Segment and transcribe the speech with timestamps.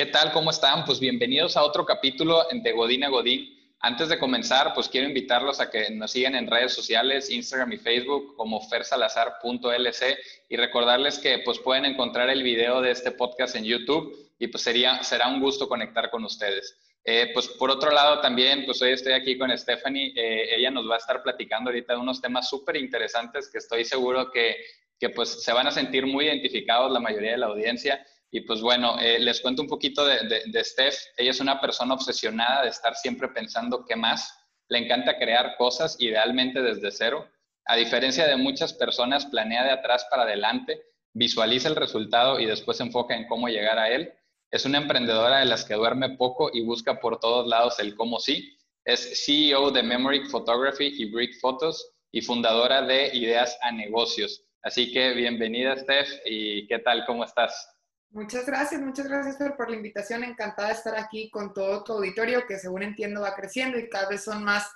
[0.00, 0.32] ¿Qué tal?
[0.32, 0.86] ¿Cómo están?
[0.86, 3.54] Pues bienvenidos a otro capítulo de Godín a Godín.
[3.80, 7.76] Antes de comenzar, pues quiero invitarlos a que nos sigan en redes sociales, Instagram y
[7.76, 13.64] Facebook como fersalazar.lc y recordarles que pues pueden encontrar el video de este podcast en
[13.64, 16.78] YouTube y pues sería, será un gusto conectar con ustedes.
[17.04, 20.88] Eh, pues por otro lado también, pues hoy estoy aquí con Stephanie, eh, ella nos
[20.88, 24.56] va a estar platicando ahorita de unos temas súper interesantes que estoy seguro que,
[24.98, 28.02] que pues se van a sentir muy identificados la mayoría de la audiencia.
[28.30, 30.94] Y pues bueno, eh, les cuento un poquito de, de, Steph.
[31.16, 34.32] Ella es una persona obsesionada de estar siempre pensando qué más.
[34.68, 37.28] Le encanta crear cosas, idealmente desde cero.
[37.64, 40.80] A diferencia de muchas personas, planea de atrás para adelante,
[41.12, 44.12] visualiza el resultado y después se enfoca en cómo llegar a él.
[44.52, 48.20] Es una emprendedora de las que duerme poco y busca por todos lados el cómo
[48.20, 48.56] sí.
[48.84, 54.44] Es CEO de Memory Photography y Brick Photos y fundadora de Ideas a Negocios.
[54.62, 57.04] Así que bienvenida, Steph, y ¿qué tal?
[57.06, 57.79] ¿Cómo estás?
[58.12, 60.24] Muchas gracias, muchas gracias por la invitación.
[60.24, 64.08] Encantada de estar aquí con todo tu auditorio que según entiendo va creciendo y cada
[64.08, 64.68] vez son más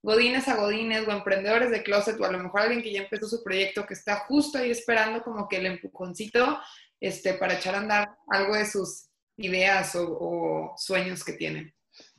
[0.00, 3.28] godines a godines o emprendedores de closet o a lo mejor alguien que ya empezó
[3.28, 6.60] su proyecto que está justo ahí esperando como que el empujoncito
[6.98, 11.74] este, para echar a andar algo de sus ideas o, sueños que tienen.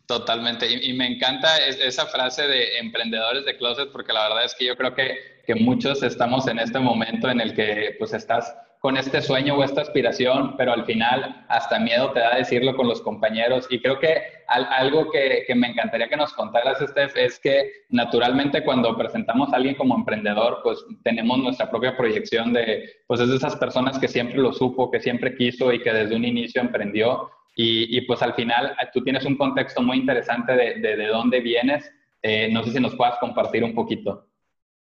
[0.05, 0.67] Totalmente.
[0.67, 4.75] Y, me encanta esa frase de emprendedores de closet porque la verdad es que yo
[4.75, 9.21] creo que, que muchos estamos en este momento en el que pues estás con este
[9.21, 13.67] sueño o esta aspiración, pero al final hasta miedo te da decirlo con los compañeros.
[13.69, 18.97] Y creo que algo que, me encantaría que nos contaras, Steph, es que naturalmente cuando
[18.97, 23.57] presentamos a alguien como emprendedor, pues tenemos nuestra propia proyección de, pues es de esas
[23.57, 27.29] personas que siempre lo supo, que siempre quiso y que desde un inicio emprendió.
[27.61, 31.91] Y, pues al final tú tienes un contexto muy interesante de, de, dónde vienes.
[32.21, 34.28] Eh, no sé si nos puedas compartir un poquito.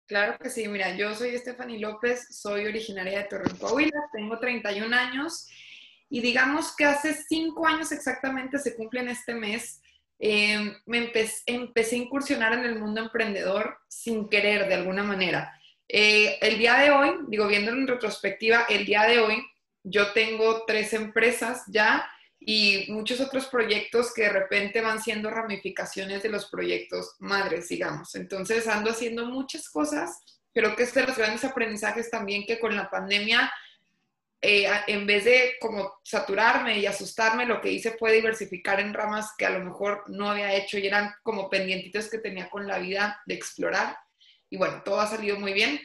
[0.09, 4.97] Claro que sí, mira, yo soy Stephanie López, soy originaria de Torreón, Coahuila, tengo 31
[4.97, 5.47] años
[6.09, 9.83] y digamos que hace cinco años exactamente se cumplen este mes.
[10.19, 10.97] Em, me
[11.47, 15.53] empecé, a incursionar en el mundo emprendedor sin querer de alguna manera.
[15.87, 19.45] Eh, el día de hoy, digo, viendo en retrospectiva, el día de hoy
[19.85, 22.11] yo tengo tres empresas ya
[22.41, 28.15] y muchos otros proyectos que de repente van siendo ramificaciones de los proyectos madres, digamos.
[28.15, 30.21] Entonces ando haciendo muchas cosas.
[30.55, 33.53] Creo que es de los grandes aprendizajes también que con la pandemia,
[34.41, 39.35] eh, en vez de como saturarme y asustarme, lo que hice fue diversificar en ramas
[39.37, 42.79] que a lo mejor no había hecho y eran como pendientitos que tenía con la
[42.79, 43.99] vida de explorar.
[44.49, 45.81] Y bueno, todo ha salido muy bien.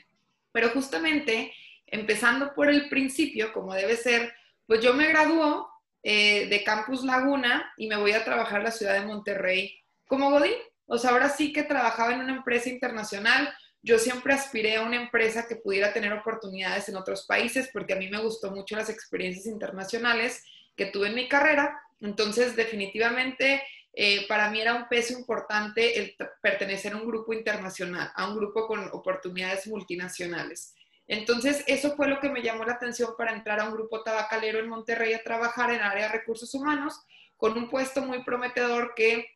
[0.51, 1.51] Pero justamente,
[1.87, 4.33] empezando por el principio, como debe ser,
[4.67, 5.72] pues yo me graduó
[6.03, 10.29] eh, de Campus Laguna y me voy a trabajar a la ciudad de Monterrey como
[10.29, 10.53] Godín.
[10.85, 13.53] O sea, ahora sí que trabajaba en una empresa internacional.
[13.81, 17.95] Yo siempre aspiré a una empresa que pudiera tener oportunidades en otros países porque a
[17.95, 20.43] mí me gustó mucho las experiencias internacionales
[20.75, 21.79] que tuve en mi carrera.
[22.01, 23.63] Entonces, definitivamente,
[23.93, 28.35] eh, para mí era un peso importante el pertenecer a un grupo internacional, a un
[28.35, 30.73] grupo con oportunidades multinacionales.
[31.07, 34.59] Entonces, eso fue lo que me llamó la atención para entrar a un grupo tabacalero
[34.59, 37.01] en Monterrey a trabajar en área de recursos humanos,
[37.37, 39.27] con un puesto muy prometedor que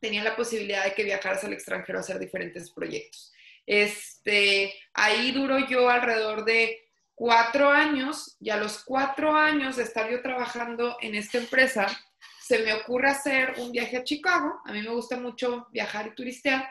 [0.00, 3.32] tenía la posibilidad de que viajaras al extranjero a hacer diferentes proyectos.
[3.66, 6.80] Este, ahí duró yo alrededor de
[7.14, 11.86] cuatro años y a los cuatro años de estar yo trabajando en esta empresa,
[12.40, 14.60] se me ocurre hacer un viaje a Chicago.
[14.64, 16.68] A mí me gusta mucho viajar y turistear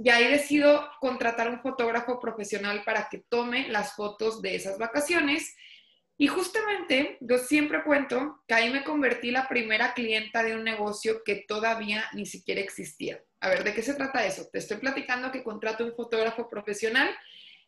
[0.00, 5.56] y ahí decido contratar un fotógrafo profesional para que tome las fotos de esas vacaciones.
[6.16, 11.22] Y justamente yo siempre cuento que ahí me convertí la primera clienta de un negocio
[11.24, 13.20] que todavía ni siquiera existía.
[13.40, 14.48] A ver, ¿de qué se trata eso?
[14.52, 17.12] Te estoy platicando que contrato un fotógrafo profesional.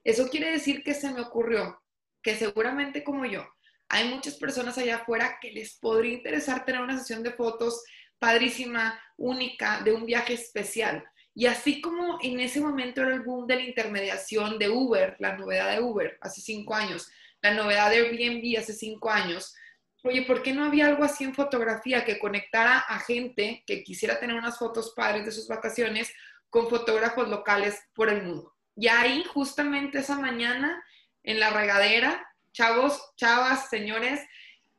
[0.05, 1.83] Eso quiere decir que se me ocurrió
[2.23, 3.45] que seguramente como yo,
[3.89, 7.83] hay muchas personas allá afuera que les podría interesar tener una sesión de fotos
[8.21, 11.05] padrísima, única, de un viaje especial.
[11.35, 15.37] Y así como en ese momento era el boom de la intermediación de Uber, la
[15.37, 17.11] novedad de Uber hace cinco años,
[17.41, 19.55] la novedad de Airbnb hace cinco años,
[20.03, 24.19] oye, ¿por qué no había algo así en fotografía que conectara a gente que quisiera
[24.19, 26.13] tener unas fotos padres de sus vacaciones
[26.49, 28.55] con fotógrafos locales por el mundo?
[28.77, 30.83] Y ahí justamente esa mañana
[31.23, 34.21] en la regadera, chavos, chavas, señores,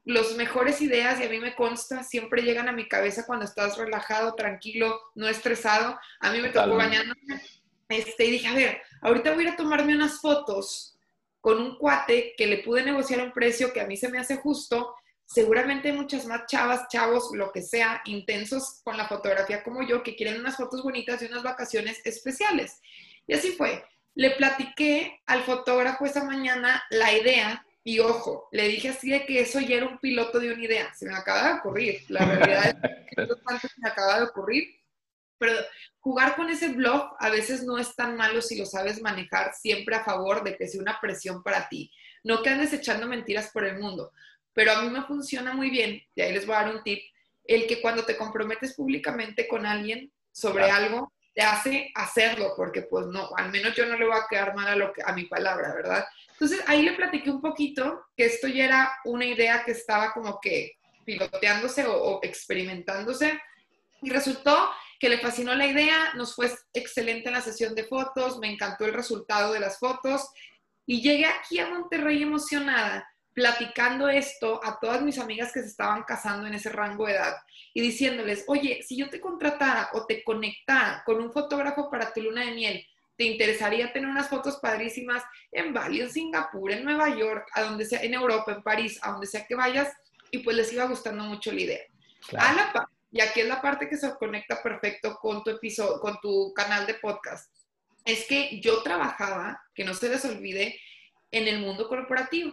[0.04, 3.78] los mejores ideas, y a mí me consta, siempre llegan a mi cabeza cuando estás
[3.78, 6.00] relajado, tranquilo, no estresado.
[6.20, 7.20] A mí me tocó bañándome
[7.90, 10.98] este, y dije, a ver, ahorita voy a ir a tomarme unas fotos
[11.40, 14.38] con un cuate que le pude negociar un precio que a mí se me hace
[14.38, 14.96] justo.
[15.26, 20.04] Seguramente hay muchas más chavas, chavos, lo que sea, intensos con la fotografía como yo,
[20.04, 22.80] que quieren unas fotos bonitas de unas vacaciones especiales.
[23.28, 23.84] Y así fue.
[24.14, 29.42] Le platiqué al fotógrafo esa mañana la idea Y ojo, le dije así de que
[29.42, 30.94] eso ya era un piloto de una idea.
[30.94, 32.02] Se me acaba de ocurrir.
[32.10, 32.78] La realidad
[33.10, 33.18] es
[33.62, 34.76] que se me acaba de ocurrir.
[35.38, 35.54] Pero
[36.00, 39.96] jugar con ese blog a veces no es tan malo si lo sabes manejar siempre
[39.96, 41.92] a favor de que sea una presión para ti.
[42.24, 44.12] No que andes echando mentiras por el mundo.
[44.54, 47.02] Pero a mí me funciona muy bien, y ahí les voy a dar un tip,
[47.46, 53.08] el que cuando te comprometes públicamente con alguien sobre algo, te hace hacerlo, porque pues
[53.08, 55.26] no, al menos yo no le voy a quedar mal a, lo que, a mi
[55.26, 56.06] palabra, ¿verdad?
[56.42, 60.40] Entonces ahí le platiqué un poquito que esto ya era una idea que estaba como
[60.42, 60.72] que
[61.06, 63.40] piloteándose o, experimentándose
[64.02, 68.40] y resultó que le fascinó la idea, nos fue excelente en la sesión de fotos,
[68.40, 70.32] me encantó el resultado de las fotos
[70.88, 76.02] y llegué aquí a Monterrey emocionada platicando esto a todas mis amigas que se estaban
[76.08, 77.36] casando en ese rango de edad
[77.72, 82.22] y diciéndoles, oye, si yo te contratara o te conectara con un fotógrafo para tu
[82.22, 82.88] luna de miel,
[83.22, 87.86] ¿te interesaría tener unas fotos padrísimas en Bali, en Singapur, en Nueva York, a donde
[87.86, 89.94] sea, en Europa, en París, a donde sea que vayas?
[90.32, 91.82] Y pues les iba gustando mucho la idea.
[92.36, 96.00] A la par, y aquí es la parte que se conecta perfecto con tu episodio,
[96.00, 97.54] con tu canal de podcast,
[98.04, 100.80] es que yo trabajaba, que no se les olvide,
[101.30, 102.52] en el mundo corporativo.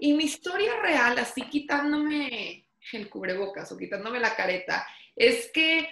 [0.00, 4.84] Y mi historia real, así quitándome el cubrebocas o quitándome la careta,
[5.14, 5.88] es que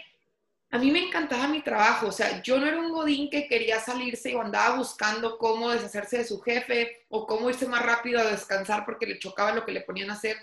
[0.72, 3.80] a mí me encantaba mi trabajo, o sea, yo no era un godín que quería
[3.80, 8.30] salirse o andaba buscando cómo deshacerse de su jefe o cómo irse más rápido a
[8.30, 10.36] descansar porque le chocaba lo que le ponían a hacer.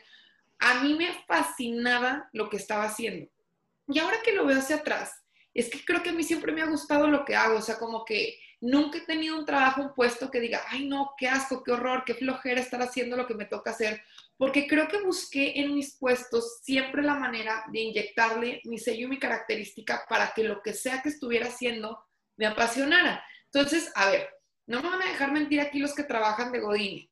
[0.59, 3.29] A mí me fascinaba lo que estaba haciendo.
[3.87, 6.61] Y ahora que lo veo hacia atrás, es que creo que a mí siempre me
[6.61, 9.93] ha gustado lo que hago, o sea, como que nunca he tenido un trabajo, un
[9.93, 13.35] puesto que diga, ay no, qué asco, qué horror, qué flojera estar haciendo lo que
[13.35, 14.01] me toca hacer,
[14.37, 19.09] porque creo que busqué en mis puestos siempre la manera de inyectarle mi sello y
[19.09, 22.03] mi característica para que lo que sea que estuviera haciendo
[22.35, 23.23] me apasionara.
[23.45, 24.29] Entonces, a ver,
[24.65, 27.09] no me van a dejar mentir aquí los que trabajan de Godín,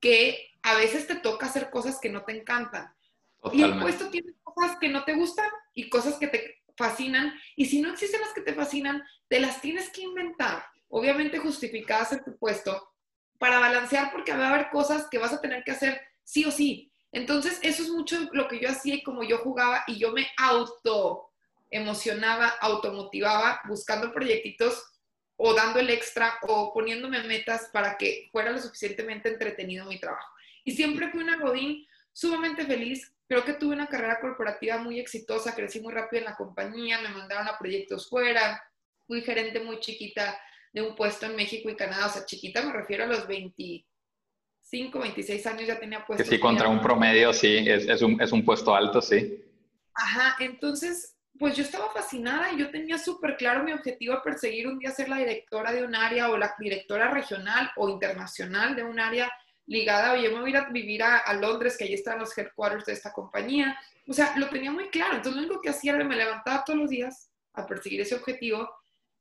[0.00, 2.94] que a veces te toca hacer cosas que no te encantan.
[3.52, 7.34] Y el puesto tiene cosas que no te gustan y cosas que te fascinan.
[7.56, 10.64] Y si no existen las que te fascinan, te las tienes que inventar
[10.94, 12.88] obviamente justificadas en tu puesto,
[13.36, 16.52] para balancear porque va a haber cosas que vas a tener que hacer sí o
[16.52, 16.92] sí.
[17.10, 20.28] Entonces, eso es mucho lo que yo hacía y como yo jugaba y yo me
[20.36, 21.30] auto
[21.68, 24.84] emocionaba, automotivaba buscando proyectitos
[25.34, 30.32] o dando el extra o poniéndome metas para que fuera lo suficientemente entretenido mi trabajo.
[30.62, 33.12] Y siempre fui una Godín sumamente feliz.
[33.26, 37.08] Creo que tuve una carrera corporativa muy exitosa, crecí muy rápido en la compañía, me
[37.08, 38.62] mandaron a proyectos fuera,
[39.08, 40.38] fui gerente muy chiquita
[40.74, 42.06] de un puesto en México y Canadá.
[42.06, 46.24] O sea, chiquita me refiero a los 25, 26 años ya tenía puesto.
[46.24, 49.40] Sí, contra un promedio, sí, es, es, un, es un puesto alto, sí.
[49.94, 54.66] Ajá, entonces, pues yo estaba fascinada y yo tenía súper claro mi objetivo a perseguir
[54.66, 58.82] un día ser la directora de un área o la directora regional o internacional de
[58.82, 59.32] un área
[59.66, 62.36] ligada, oye, me voy a ir a vivir a, a, Londres, que ahí están los
[62.36, 63.78] headquarters de esta compañía.
[64.08, 65.16] O sea, lo tenía muy claro.
[65.16, 68.68] Entonces, lo único que hacía era me levantaba todos los días a perseguir ese objetivo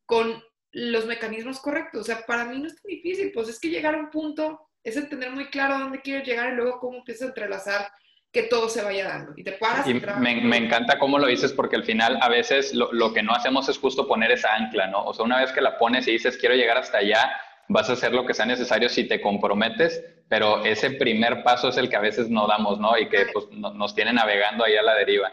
[0.06, 2.02] con los mecanismos correctos.
[2.02, 4.68] O sea, para mí no es tan difícil, pues es que llegar a un punto
[4.84, 7.88] es entender muy claro dónde quiero llegar y luego cómo empiezo a entrelazar
[8.32, 9.34] que todo se vaya dando.
[9.38, 9.88] Y te paras.
[9.88, 13.22] Y me, me, encanta cómo lo dices porque al final a veces lo, lo, que
[13.22, 15.06] no hacemos es justo poner esa ancla, ¿no?
[15.06, 17.32] O sea, una vez que la pones y dices quiero llegar hasta allá,
[17.68, 21.78] vas a hacer lo que sea necesario si te comprometes, pero ese primer paso es
[21.78, 22.98] el que a veces no damos, ¿no?
[22.98, 25.32] Y que pues, no, nos tiene navegando ahí a la deriva.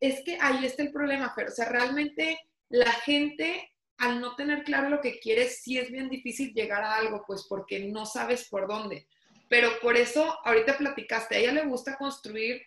[0.00, 4.62] Es que ahí está el problema, pero o sea, realmente la gente al no tener
[4.64, 8.48] claro lo que quieres, sí es bien difícil llegar a algo, pues porque no sabes
[8.48, 9.08] por dónde.
[9.48, 12.62] Pero por eso, ahorita platicaste, a ella le gusta construir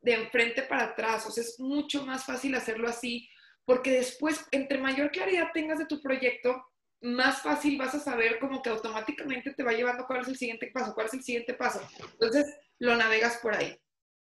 [0.00, 3.28] de enfrente para atrás, o sea, es mucho más fácil hacerlo así,
[3.64, 6.64] porque después, entre mayor claridad tengas de tu proyecto,
[7.02, 10.70] más fácil vas a saber como que automáticamente te va llevando cuál es el siguiente
[10.72, 11.80] paso, cuál es el siguiente paso.
[12.12, 12.46] Entonces,
[12.78, 13.76] lo navegas por ahí.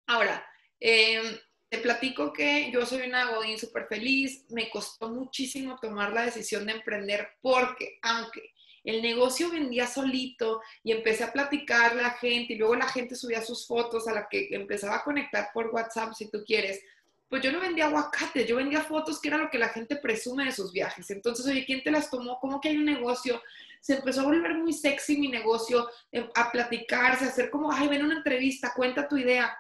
[0.07, 0.47] Ahora,
[0.81, 6.25] eh, te platico que yo soy una godín súper feliz, me costó muchísimo tomar la
[6.25, 12.11] decisión de emprender porque aunque el negocio vendía solito y empecé a platicar a la
[12.13, 15.67] gente y luego la gente subía sus fotos a la que empezaba a conectar por
[15.69, 16.81] WhatsApp si tú quieres,
[17.29, 20.47] pues yo no vendía aguacates, yo vendía fotos que era lo que la gente presume
[20.47, 21.11] de sus viajes.
[21.11, 22.39] Entonces, oye, ¿quién te las tomó?
[22.41, 23.43] ¿Cómo que hay un negocio?
[23.83, 27.89] Se empezó a volver muy sexy mi negocio, eh, a platicarse, a hacer como, ay,
[27.89, 29.55] ven una entrevista, cuenta tu idea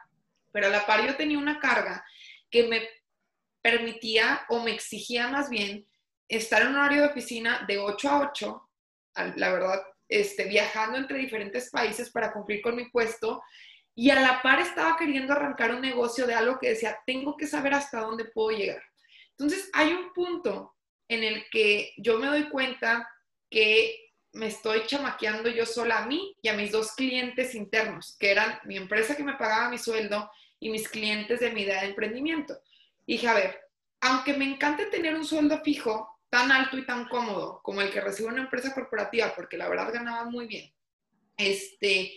[0.53, 2.05] pero a la par yo tenía una carga
[2.51, 2.89] que me
[3.63, 5.87] permitía o me exigía más bien
[6.29, 8.71] estar en un horario de oficina de 8 a 8,
[9.37, 13.43] la verdad, este, viajando entre diferentes países para cumplir con mi puesto
[13.95, 17.47] y a la par estaba queriendo arrancar un negocio de algo que decía, tengo que
[17.47, 18.83] saber hasta dónde puedo llegar.
[19.31, 20.77] Entonces hay un punto
[21.09, 23.09] en el que yo me doy cuenta
[23.51, 28.31] que me estoy chamaqueando yo sola a mí y a mis dos clientes internos, que
[28.31, 30.31] eran mi empresa que me pagaba mi sueldo
[30.61, 32.59] y mis clientes de mi idea de emprendimiento.
[33.07, 33.61] Y dije, a ver,
[34.01, 38.01] aunque me encante tener un sueldo fijo tan alto y tan cómodo como el que
[38.01, 40.71] recibe una empresa corporativa, porque la verdad ganaba muy bien,
[41.37, 42.15] este,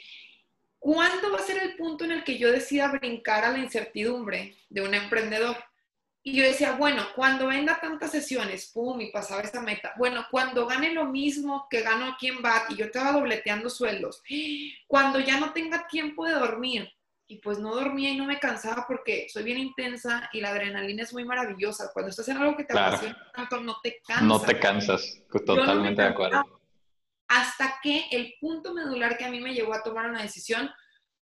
[0.80, 4.58] ¿cuándo va a ser el punto en el que yo decida brincar a la incertidumbre
[4.70, 5.58] de un emprendedor?
[6.24, 9.94] Y yo decía, bueno, cuando venga tantas sesiones, pum, y pasaba esa meta.
[9.98, 14.22] Bueno, cuando gane lo mismo que gano aquí en BAT y yo estaba dobleteando sueldos.
[14.88, 16.92] Cuando ya no tenga tiempo de dormir.
[17.28, 21.04] Y pues no dormía y no me cansaba porque soy bien intensa y la adrenalina
[21.04, 21.90] es muy maravillosa.
[21.94, 24.24] Cuando estás en algo que te apasiona tanto, no te cansas.
[24.28, 26.62] No te cansas, totalmente de acuerdo.
[27.30, 30.70] Hasta que el punto medular que a mí me llevó a tomar una decisión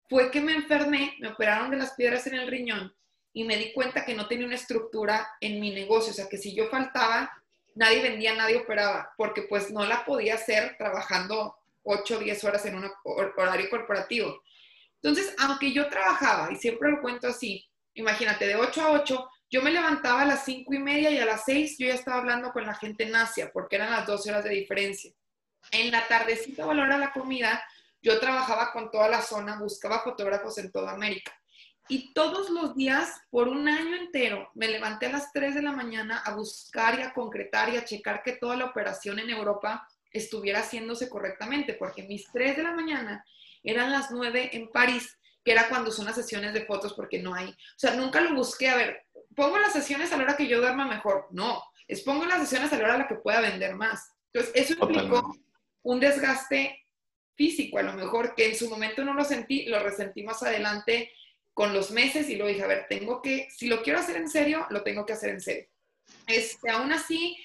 [0.07, 2.95] fue que me enfermé, me operaron de las piedras en el riñón
[3.39, 6.37] y me di cuenta que no tenía una estructura en mi negocio, o sea, que
[6.37, 7.31] si yo faltaba,
[7.73, 12.65] nadie vendía, nadie operaba, porque pues no la podía hacer trabajando 8 o 10 horas
[12.65, 12.91] en un
[13.37, 14.43] horario corporativo.
[14.95, 19.61] Entonces, aunque yo trabajaba, y siempre lo cuento así, imagínate, de 8 a 8, yo
[19.61, 22.51] me levantaba a las 5 y media y a las 6 yo ya estaba hablando
[22.51, 25.13] con la gente en Asia, porque eran las 12 horas de diferencia.
[25.71, 27.63] En la tardecita, a la la comida,
[28.01, 31.38] yo trabajaba con toda la zona, buscaba fotógrafos en toda América.
[31.91, 35.71] Y todos los días, por un año entero, me levanté a las 3 de la
[35.71, 39.87] mañana a buscar y a concretar y a checar que toda la operación en Europa
[40.11, 43.25] estuviera haciéndose correctamente, porque mis 3 de la mañana
[43.63, 47.33] eran las 9 en París, que era cuando son las sesiones de fotos, porque no
[47.33, 47.49] hay.
[47.49, 50.61] O sea, nunca lo busqué, a ver, pongo las sesiones a la hora que yo
[50.61, 51.27] duerma mejor.
[51.31, 54.13] No, es pongo las sesiones a la hora a la que pueda vender más.
[54.31, 55.35] Entonces, eso implicó
[55.81, 56.85] un desgaste
[57.33, 61.11] físico, a lo mejor que en su momento no lo sentí, lo resentí más adelante
[61.59, 64.29] con los meses y lo dije, a ver, tengo que, si lo quiero hacer en
[64.29, 65.67] serio, lo tengo que hacer en serio.
[66.25, 67.35] Este, aún así,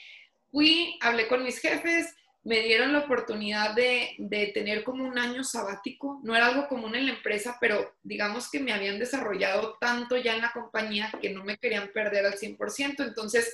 [0.52, 5.42] fui, hablé con mis jefes, me dieron la oportunidad de, de, tener como un año
[5.42, 6.20] sabático.
[6.22, 10.36] No era algo común en la empresa, pero digamos que me habían desarrollado tanto ya
[10.36, 13.04] en la compañía que no me querían perder al 100%.
[13.04, 13.52] Entonces,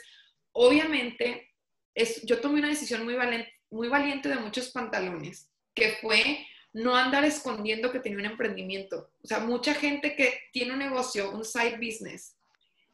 [0.52, 1.54] obviamente,
[1.94, 6.94] es, yo tomé una decisión muy valiente, muy valiente de muchos pantalones, que fue no
[6.94, 9.10] andar escondiendo que tenía un emprendimiento.
[9.22, 12.36] O sea, mucha gente que tiene un negocio, un side business,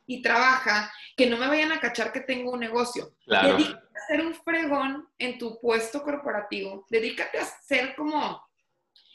[0.07, 3.15] y trabaja, que no me vayan a cachar que tengo un negocio.
[3.27, 6.87] Dedícate a ser un fregón en tu puesto corporativo.
[6.89, 8.41] Dedícate a ser como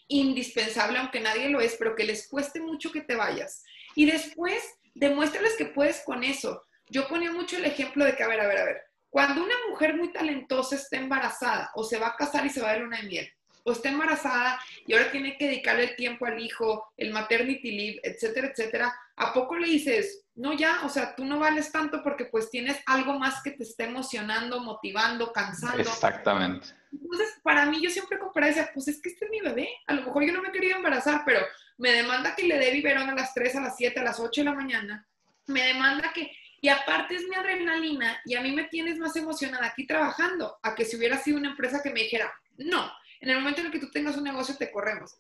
[0.10, 3.64] indispensable, aunque nadie lo es, pero que les cueste mucho que te vayas.
[3.96, 4.62] Y después,
[4.94, 6.62] demuéstrales que puedes con eso.
[6.90, 9.56] Yo ponía mucho el ejemplo de que, a ver, a ver, a ver, cuando una
[9.70, 12.84] mujer muy talentosa está embarazada o se va a casar y se va a dar
[12.84, 13.32] una miel,
[13.64, 18.00] o está embarazada y ahora tiene que dedicarle el tiempo al hijo, el maternity leave,
[18.04, 22.26] etcétera, etcétera, ¿a poco le dices, no ya, o sea, tú no vales tanto porque
[22.26, 25.82] pues tienes algo más que te esté emocionando, motivando, cansando?
[25.82, 26.68] Exactamente.
[26.92, 29.94] Entonces, para mí yo siempre comparé, decía, pues es que este es mi bebé, a
[29.94, 31.40] lo mejor yo no me quería embarazar, pero
[31.78, 34.42] me demanda que le dé biberón a las 3, a las 7, a las 8
[34.42, 35.08] de la mañana,
[35.48, 39.68] me demanda que, y aparte es mi adrenalina y a mí me tienes más emocionada
[39.68, 42.92] aquí trabajando, a que si hubiera sido una empresa que me dijera, no,
[43.22, 45.18] en el momento en el que tú tengas un negocio te corremos.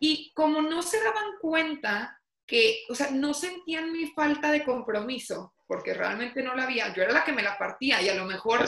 [0.00, 5.54] Y como no se daban cuenta que, o sea, no sentían mi falta de compromiso,
[5.66, 8.24] porque realmente no la había, yo era la que me la partía y a lo
[8.24, 8.66] mejor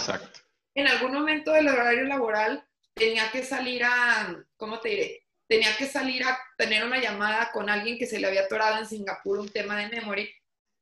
[0.74, 5.26] en algún momento del horario laboral tenía que salir a, ¿cómo te diré?
[5.46, 8.86] Tenía que salir a tener una llamada con alguien que se le había atorado en
[8.86, 10.30] Singapur un tema de memory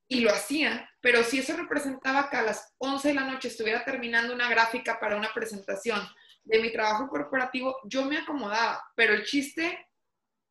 [0.08, 3.84] y lo hacía, pero si eso representaba que a las 11 de la noche estuviera
[3.84, 6.00] terminando una gráfica para una presentación
[6.46, 9.86] de mi trabajo corporativo, yo me acomodaba, pero el chiste,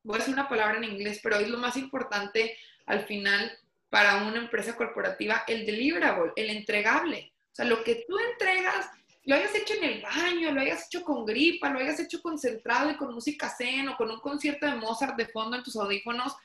[0.04, 3.52] voy a decir una palabra en inglés, pero es lo más importante al final
[3.90, 7.32] para una empresa corporativa, el deliverable, el entregable.
[7.52, 8.90] O sea, lo que tú entregas,
[9.24, 12.92] lo hayas hecho en el baño, lo hayas hecho con gripa, lo hayas hecho concentrado
[12.92, 16.36] y con música zen o con un concierto de Mozart de fondo en tus audífonos.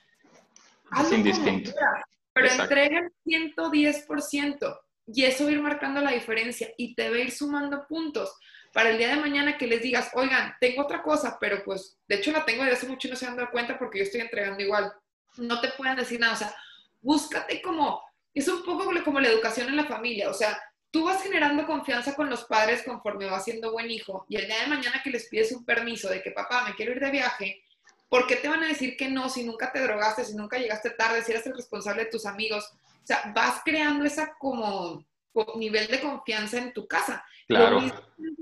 [1.00, 1.72] Es indistinto.
[2.32, 7.16] pero entrega el 110% y eso va a ir marcando la diferencia y te va
[7.16, 8.32] a ir sumando puntos
[8.72, 12.16] para el día de mañana que les digas, oigan, tengo otra cosa, pero pues de
[12.16, 14.20] hecho la tengo desde hace mucho y no se han dado cuenta porque yo estoy
[14.20, 14.92] entregando igual.
[15.36, 16.54] No te pueden decir nada, o sea,
[17.00, 20.60] búscate como, es un poco como la educación en la familia, o sea,
[20.90, 24.60] tú vas generando confianza con los padres conforme vas siendo buen hijo y el día
[24.60, 27.62] de mañana que les pides un permiso de que papá, me quiero ir de viaje,
[28.08, 30.90] ¿por qué te van a decir que no si nunca te drogaste, si nunca llegaste
[30.90, 32.70] tarde, si eres el responsable de tus amigos?
[33.02, 35.04] O sea, vas creando esa como
[35.56, 37.24] nivel de confianza en tu casa.
[37.46, 37.80] Claro.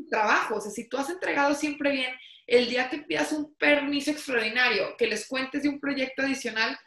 [0.08, 0.56] Trabajo.
[0.56, 2.12] O sea, si tú has entregado siempre bien,
[2.46, 6.78] el día que pidas un permiso extraordinario, que les cuentes de un proyecto adicional,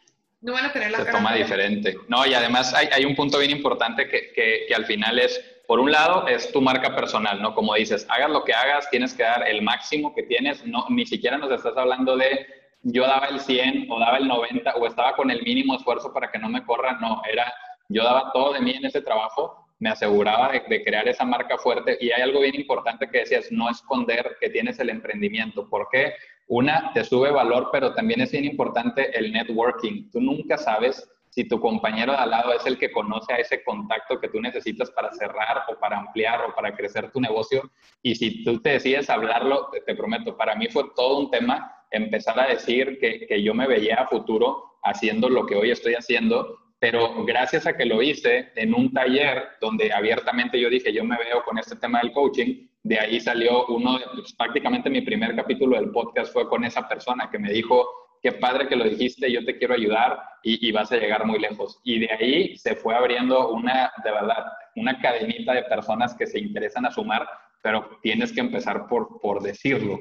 [0.42, 1.96] no van a tener la Se toma diferente.
[2.08, 5.40] No, y además hay, hay, un punto bien importante que, que, que al final es
[5.68, 7.56] por un lado, es tu marca personal, ¿no?
[7.56, 11.06] Como dices, hagas lo que hagas, tienes que dar el máximo que tienes, no, ni
[11.06, 12.46] siquiera nos estás hablando de
[12.84, 16.32] yo daba el 100 o daba el 90 o estaba con el mínimo esfuerzo para
[16.32, 17.54] que no me corra, no, era
[17.88, 21.98] yo daba todo de mí en ese trabajo, me aseguraba de, crear esa marca fuerte.
[22.00, 26.14] Y hay algo bien importante que decías, no esconder que tienes el emprendimiento, porque
[26.48, 31.48] una, te sube valor, pero también es bien importante el networking, tú nunca sabes si
[31.48, 34.92] tu compañero de al lado es el que conoce a ese contacto que tú necesitas
[34.92, 37.72] para cerrar o para ampliar o para crecer tu negocio.
[38.04, 42.40] Y si tú te decides hablarlo, te, prometo, para mí fue todo un tema empezar
[42.40, 46.60] a decir que, que, yo me veía a futuro haciendo lo que hoy estoy haciendo,
[46.82, 51.16] pero gracias a que lo hice en un taller donde abiertamente yo dije, yo me
[51.16, 55.76] veo con este tema del coaching, de ahí salió uno, pues, prácticamente mi primer capítulo
[55.76, 57.88] del podcast fue con esa persona que me dijo,
[58.24, 61.80] qué padre que lo dijiste, yo te quiero ayudar y, vas a llegar muy lejos.
[61.84, 64.44] Y de ahí se fue abriendo una, de verdad,
[64.76, 67.30] una cadenita de personas que se interesan a sumar,
[67.62, 70.00] pero tienes que empezar por, por decirlo.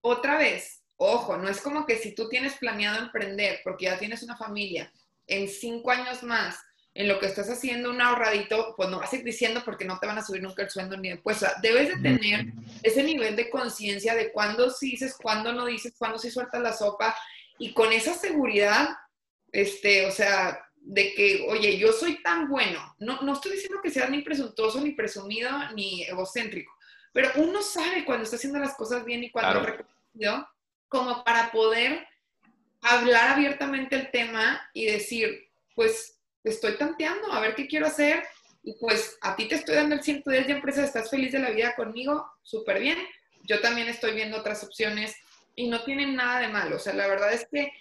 [0.00, 4.22] Otra vez, ojo, no es como que si tú tienes planeado emprender porque ya tienes
[4.22, 4.90] una familia,
[5.28, 6.58] en cinco años más
[6.94, 10.00] en lo que estás haciendo un ahorradito, pues no vas a ir diciendo porque no
[10.00, 11.36] te van a subir nunca el sueldo ni después.
[11.36, 12.46] O sea, debes de tener
[12.82, 16.72] ese nivel de conciencia de cuándo sí dices, cuándo no dices, cuándo sí sueltas la
[16.72, 17.14] sopa
[17.56, 18.88] y con esa seguridad,
[19.52, 22.96] este, o sea, de que, oye, yo soy tan bueno.
[22.98, 26.72] No, no estoy diciendo que seas ni presuntuoso, ni presumido, ni egocéntrico,
[27.12, 30.48] pero uno sabe cuando está haciendo las cosas bien y cuando claro.
[30.88, 32.06] como para poder
[32.82, 38.24] hablar abiertamente el tema y decir, pues estoy tanteando, a ver qué quiero hacer.
[38.62, 41.50] Y pues a ti te estoy dando el 110 de empresa, estás feliz de la
[41.50, 42.98] vida conmigo, súper bien.
[43.44, 45.16] Yo también estoy viendo otras opciones
[45.54, 46.76] y no tienen nada de malo.
[46.76, 47.72] O sea, la verdad es que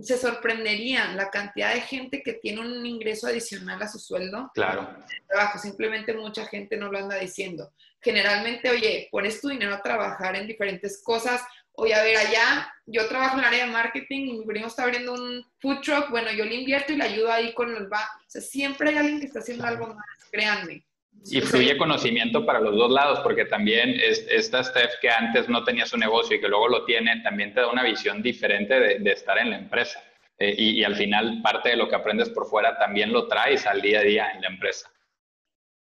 [0.00, 4.50] se sorprenderían la cantidad de gente que tiene un ingreso adicional a su sueldo.
[4.54, 4.88] Claro.
[5.28, 7.72] Trabajo, simplemente mucha gente no lo anda diciendo.
[8.00, 11.42] Generalmente, oye, pones tu dinero a trabajar en diferentes cosas
[11.74, 14.84] oye, a ver, allá yo trabajo en el área de marketing y mi primo está
[14.84, 18.02] abriendo un food truck, bueno, yo le invierto y le ayudo ahí con el va.
[18.26, 20.84] O sea, siempre hay alguien que está haciendo algo más, créanme.
[21.30, 25.62] Y fluye conocimiento para los dos lados, porque también es, esta Steph que antes no
[25.62, 29.12] tenía su negocio y que luego lo tiene, también te da una visión diferente de,
[29.12, 30.02] estar en la empresa.
[30.38, 33.66] Eh, y, y, al final parte de lo que aprendes por fuera también lo traes
[33.66, 34.90] al día a día en la empresa.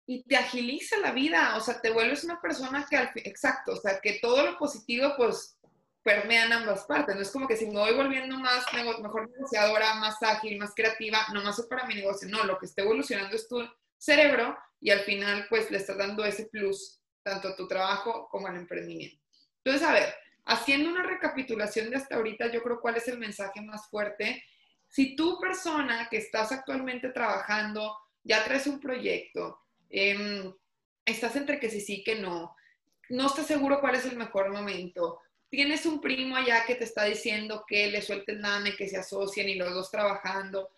[0.05, 4.01] Y te agiliza la vida, o sea, te vuelves una persona que, exacto, o sea,
[4.03, 5.57] que todo lo positivo, pues
[6.03, 7.15] permean ambas partes.
[7.15, 11.19] No es como que si me voy volviendo más, mejor negociadora, más ágil, más creativa,
[11.33, 12.29] no más para mi negocio.
[12.29, 13.61] No, lo que está evolucionando es tu
[13.97, 18.49] cerebro y al final pues le estás dando ese plus tanto a tu trabajo como
[18.49, 19.23] al emprendimiento.
[19.65, 23.61] Entonces, a ver, haciendo una recapitulación de hasta ahorita, yo creo cuál es el mensaje
[23.61, 24.43] más fuerte.
[24.89, 30.53] Si tú persona que estás actualmente trabajando, ya traes un proyecto, em,
[31.05, 32.57] estás entre que sí, sí, que no,
[33.11, 35.21] no estás seguro cuál es el mejor momento,
[35.53, 38.97] tienes un primo allá que te está diciendo que le suelte el name, que se
[38.97, 40.71] asocien y los dos trabajando.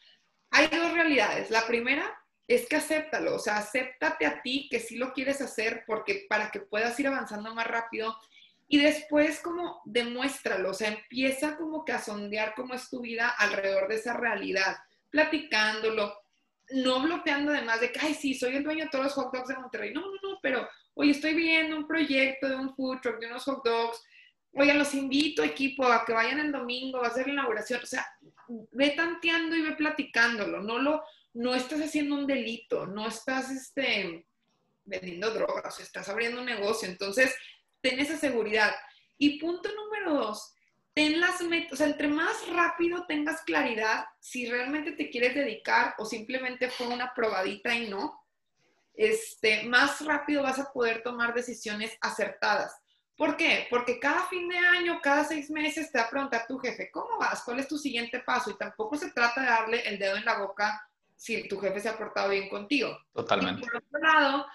[0.51, 1.49] Hay dos realidades.
[1.49, 2.13] La primera
[2.49, 6.51] es que acéptalo, o sea, acéptate a ti que sí lo quieres hacer porque para
[6.51, 8.19] que puedas ir avanzando más rápido
[8.67, 13.29] y después como demuéstralo, o sea, empieza como que a sondear cómo es tu vida
[13.29, 14.77] alrededor de esa realidad,
[15.09, 16.13] platicándolo,
[16.71, 19.49] no bloqueando además de que, ay, sí, soy el dueño de todos los hot dogs
[19.49, 19.95] de Monterrey.
[19.95, 23.45] No, no, no, pero, oye, estoy viendo un proyecto de un food truck, de unos
[23.45, 24.03] hot dogs,
[24.55, 27.87] oigan, los invito equipo a que vayan el domingo, va a ser la inauguración, o
[27.87, 28.07] sea,
[28.73, 34.27] ve tanteando y ve platicándolo, no lo, no estás haciendo un delito, no estás, este,
[34.85, 37.35] vendiendo drogas, estás abriendo un negocio, entonces,
[37.81, 38.75] ten esa seguridad.
[39.19, 40.55] Y punto número dos,
[40.93, 45.95] ten las metas, o sea, entre más rápido tengas claridad si realmente te quieres dedicar
[45.99, 48.21] o simplemente fue una probadita y no,
[48.95, 52.73] este, más rápido vas a poder tomar decisiones acertadas.
[53.17, 53.67] ¿Por qué?
[53.71, 57.19] Porque cada fin de año, cada seis meses te va a preguntar tu jefe, ¿cómo
[57.19, 57.43] vas?
[57.45, 58.51] ¿Cuál es tu siguiente paso?
[58.51, 61.89] Y tampoco se trata de darle el dedo en la boca si tu jefe se
[61.89, 62.99] ha portado bien contigo.
[63.13, 63.63] Totalmente.
[63.63, 64.47] por otro lado,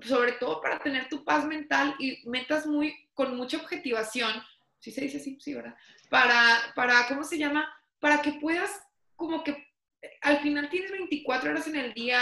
[0.00, 4.32] sobre todo para tener tu paz mental y metas muy, con mucha objetivación,
[4.80, 5.76] si se dice así, sí, ¿verdad?
[6.10, 7.72] Para, para, ¿cómo se llama?
[8.00, 8.82] Para que puedas,
[9.14, 9.68] como que
[10.22, 12.18] al final tienes 24 horas en el día,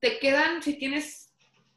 [0.00, 1.29] te quedan, si tienes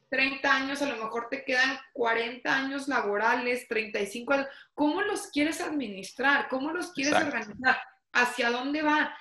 [0.08, 4.46] 30 años, a lo mejor te quedan 40 años laborales, 35 años.
[4.74, 6.48] ¿Cómo los quieres administrar?
[6.48, 7.78] ¿Cómo los quieres organizar?
[8.12, 9.16] ¿Hacia dónde va?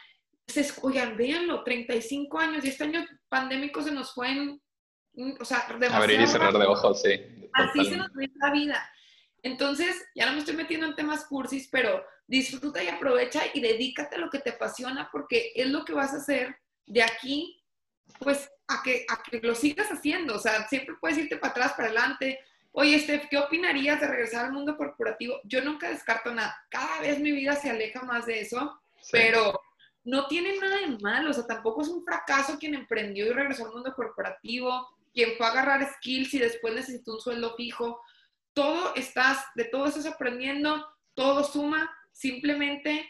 [0.47, 4.61] Se, oigan, véanlo, 35 años y este año pandémico se nos fue en,
[5.39, 7.49] o sea, Abrir y cerrar de ojos, sí.
[7.53, 8.89] Así se nos ve la vida.
[9.41, 14.15] Entonces, ya no me estoy metiendo en temas cursis, pero disfruta y aprovecha y dedícate
[14.15, 17.62] a lo que te apasiona porque es lo que vas a hacer de aquí
[18.19, 20.35] pues a que, a que lo sigas haciendo.
[20.35, 22.39] O sea, siempre puedes irte para atrás, para adelante.
[22.71, 25.39] Oye, Steph, ¿qué opinarías de regresar al mundo corporativo?
[25.43, 26.55] Yo nunca descarto nada.
[26.69, 28.79] Cada vez mi vida se aleja más de eso,
[29.11, 29.59] pero
[30.03, 31.29] no tiene nada de malo.
[31.29, 35.45] O sea, tampoco es un fracaso quien emprendió y regresó al mundo corporativo, quien fue
[35.45, 38.01] a agarrar skills y después necesitó un sueldo fijo.
[38.53, 41.95] Todo estás, de todo estás aprendiendo, todo suma.
[42.11, 43.07] Simplemente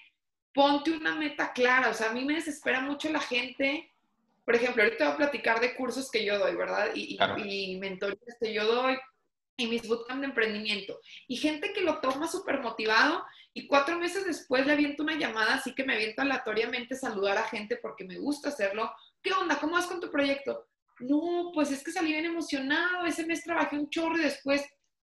[0.53, 1.89] ponte una meta clara.
[1.89, 3.92] O sea, a mí me desespera mucho la gente
[4.45, 6.89] por ejemplo, ahorita voy a platicar de cursos que yo doy, ¿verdad?
[6.93, 8.97] Y, y, mentorías que yo doy
[9.58, 10.99] y mis bootcamp de emprendimiento.
[11.27, 15.56] Y gente que lo toma súper motivado y cuatro meses después le aviento una llamada,
[15.56, 18.91] así que me aviento aleatoriamente saludar a gente porque me gusta hacerlo.
[19.21, 19.60] ¿Qué onda?
[19.60, 20.67] ¿Cómo vas con tu proyecto?
[20.99, 24.63] No, pues es que salí bien emocionado, ese mes trabajé un chorro y después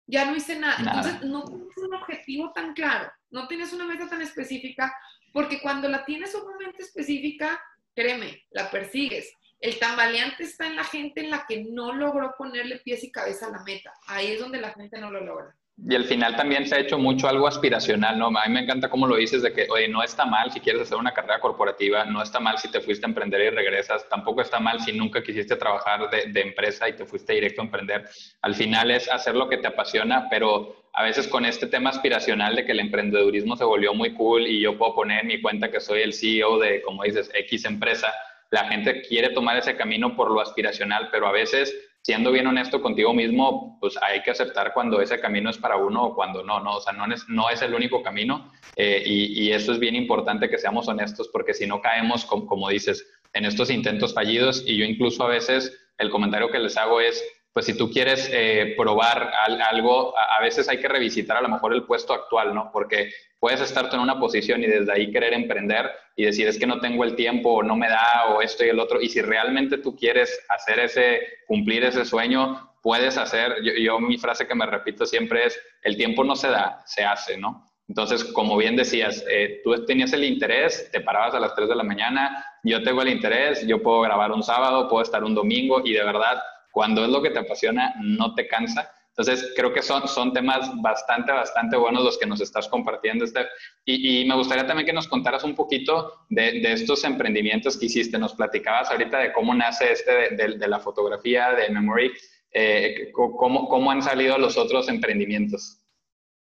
[0.06, 0.76] ya no hice nada.
[0.78, 4.94] Entonces, no tienes un objetivo tan claro, no tienes una meta tan específica,
[5.32, 7.60] porque cuando la tienes sumamente específica,
[7.96, 9.32] créeme, la persigues.
[9.58, 13.46] El tambaleante está en la gente en la que no logró ponerle pies y cabeza
[13.46, 13.92] a la meta.
[14.06, 15.56] Ahí es donde la gente no lo logra.
[15.78, 18.28] Y al final también se ha hecho mucho algo aspiracional, ¿no?
[18.28, 20.82] A mí me encanta cómo lo dices de que, oye, no está mal si quieres
[20.82, 24.40] hacer una carrera corporativa, no está mal si te fuiste a emprender y regresas, tampoco
[24.40, 28.08] está mal si nunca quisiste trabajar de, empresa y te fuiste directo a emprender.
[28.40, 32.56] Al final es hacer lo que te apasiona, pero a veces con este tema aspiracional
[32.56, 35.70] de que el emprendedurismo se volvió muy cool y yo puedo poner en mi cuenta
[35.70, 38.14] que soy el CEO de, como dices, X empresa,
[38.50, 41.74] la gente quiere tomar ese camino por lo aspiracional, pero a veces,
[42.06, 46.04] siendo bien honesto contigo mismo, pues hay que aceptar cuando ese camino es para uno
[46.04, 46.76] o cuando no, ¿no?
[46.76, 50.48] O sea, no es, no es el único camino eh, y, eso es bien importante
[50.48, 54.76] que seamos honestos porque si no caemos, como, como dices, en estos intentos fallidos y
[54.76, 57.20] yo incluso a veces el comentario que les hago es,
[57.56, 59.32] pues si tú quieres eh, probar
[59.70, 62.68] algo, a, veces hay que revisitar a lo mejor el puesto actual, ¿no?
[62.70, 66.66] Porque puedes estar en una posición y desde ahí querer emprender y decir es que
[66.66, 69.00] no tengo el tiempo o no me da o esto y el otro.
[69.00, 74.46] Y si realmente tú quieres hacer ese, cumplir ese sueño, puedes hacer, yo, mi frase
[74.46, 77.64] que me repito siempre es, el tiempo no se da, se hace, ¿no?
[77.88, 81.76] Entonces, como bien decías, eh, tú tenías el interés, te parabas a las 3 de
[81.76, 85.80] la mañana, yo tengo el interés, yo puedo grabar un sábado, puedo estar un domingo
[85.82, 86.38] y de verdad
[86.76, 88.92] cuando es lo que te apasiona, no te cansa.
[89.08, 93.46] Entonces, creo que son, son temas bastante, bastante buenos los que nos estás compartiendo, Steph.
[93.86, 98.18] Y, me gustaría también que nos contaras un poquito de, estos emprendimientos que hiciste.
[98.18, 102.12] Nos platicabas ahorita de cómo nace este de, la fotografía, de Memory.
[102.50, 105.80] Eh, cómo, ¿Cómo han salido los otros emprendimientos?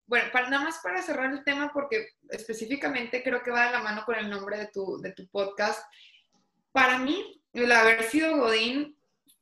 [0.04, 3.82] Bueno, para, nada más para cerrar el tema, porque específicamente creo que va de la
[3.82, 5.90] mano con el nombre de tu, de tu podcast.
[6.72, 8.97] Para mí, el haber sido Godín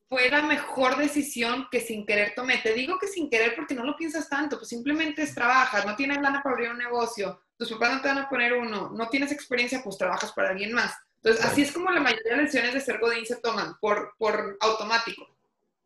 [0.09, 2.59] fue la mejor decisión que sin querer tomé.
[2.59, 5.97] Te digo que sin querer porque no lo piensas tanto, pues simplemente es trabajas, no
[5.97, 9.09] tienes lana para abrir un negocio, tus papás no te van a poner uno, no
[9.09, 10.95] tienes experiencia, pues trabajas para alguien más.
[11.16, 14.57] Entonces, así es como la mayoría de lecciones de ser Godín se toman, por, por
[14.61, 15.29] automático.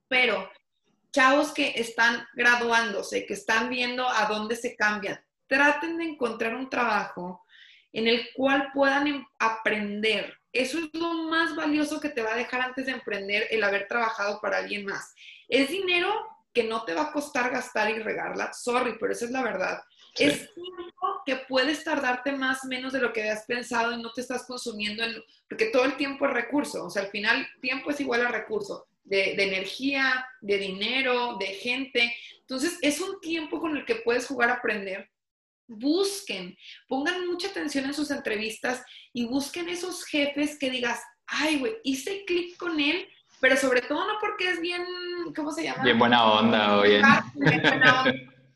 [0.09, 0.50] Pero,
[1.12, 6.68] chavos que están graduándose, que están viendo a dónde se cambian, traten de encontrar un
[6.68, 7.44] trabajo
[7.92, 12.36] en el cual puedan em, aprender, eso es lo más valioso que te va a
[12.36, 15.14] dejar antes de emprender el haber trabajado para alguien más.
[15.48, 16.12] Es dinero
[16.52, 19.82] que no te va a costar gastar y regarla, sorry, pero esa es la verdad.
[20.18, 24.20] Es tiempo que puedes tardarte más menos de lo que habías pensado y no te
[24.20, 28.00] estás consumiendo, en, porque todo el tiempo es recurso, o sea, al final tiempo es
[28.00, 32.12] igual a recurso, de, de energía, de dinero, de gente.
[32.40, 35.08] Entonces, es un tiempo con el que puedes jugar a aprender
[35.70, 36.56] busquen,
[36.88, 42.24] pongan mucha atención en sus entrevistas y busquen esos jefes que digas, ay, güey, hice
[42.26, 43.09] clic con él,
[43.40, 44.83] pero sobre todo no porque es bien,
[45.35, 45.83] ¿cómo se llama?
[45.85, 47.02] Bien buena onda, o bien.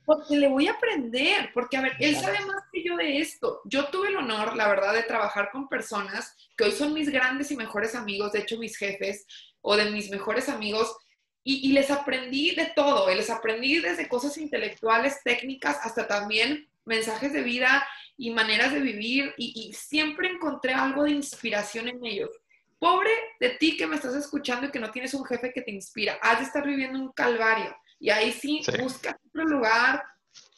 [0.05, 3.63] Porque le voy a aprender, porque a ver, él sabe más que yo de esto.
[3.65, 7.51] Yo tuve el honor, la verdad, de trabajar con personas que hoy son mis grandes
[7.51, 9.25] y mejores amigos, de hecho mis jefes
[9.63, 10.95] o de mis mejores amigos,
[11.43, 17.33] y, y les aprendí de todo, les aprendí desde cosas intelectuales, técnicas, hasta también mensajes
[17.33, 22.31] de vida y maneras de vivir y, siempre encontré algo de inspiración en ellos.
[22.79, 25.71] Pobre de ti que me estás escuchando y que no tienes un jefe que te
[25.71, 26.19] inspira.
[26.21, 27.75] Has de estar viviendo un calvario.
[27.99, 30.05] Y ahí sí, busca otro lugar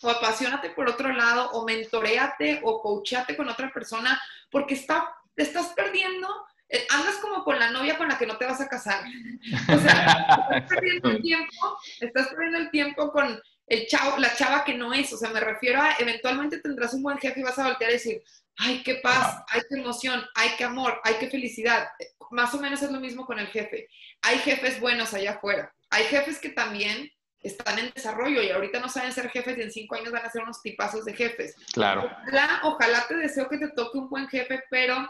[0.03, 5.43] o apasionate por otro lado o mentoreate o coachate con otra persona porque está, te
[5.43, 6.29] estás perdiendo.
[6.69, 9.05] Eh, andas como con la novia con la que no te vas a casar.
[9.73, 14.65] O sea, estás perdiendo el tiempo, estás perdiendo el tiempo con el chavo, la chava
[14.65, 15.13] que no es.
[15.13, 17.95] O sea, me refiero a eventualmente tendrás un buen jefe y vas a voltear a
[17.95, 18.23] decir,
[18.59, 21.89] ay, qué paz, ay, qué emoción, ay, qué amor, ay, qué felicidad.
[22.31, 23.89] Más o menos es lo mismo con el jefe.
[24.23, 25.73] Hay jefes buenos allá afuera.
[25.91, 29.71] Hay jefes que también están en desarrollo y ahorita no saben ser jefes y en
[29.71, 31.55] cinco años van a ser unos tipazos de jefes.
[31.73, 32.05] Claro.
[32.05, 35.09] Ojalá, ojalá te deseo que te toque un buen jefe, pero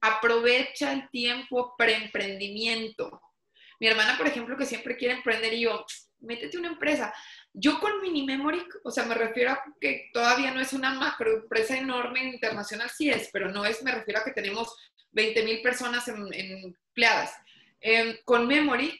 [0.00, 3.20] aprovecha el tiempo preemprendimiento.
[3.80, 5.84] Mi hermana, por ejemplo, que siempre quiere emprender y yo,
[6.20, 7.12] métete una empresa.
[7.56, 11.32] Yo con Mini Memory, o sea, me refiero a que todavía no es una macro
[11.32, 14.74] empresa enorme internacional, sí es, pero no es, me refiero a que tenemos
[15.12, 17.32] 20 mil personas empleadas.
[17.80, 18.98] Em, con Memory,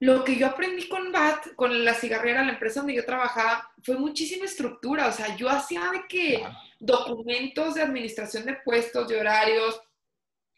[0.00, 3.96] lo que yo aprendí con BAT, con la cigarrera, la empresa donde yo trabajaba, fue
[3.96, 5.06] muchísima estructura.
[5.06, 6.44] O sea, yo hacía de que
[6.80, 9.80] documentos de administración de puestos, de horarios,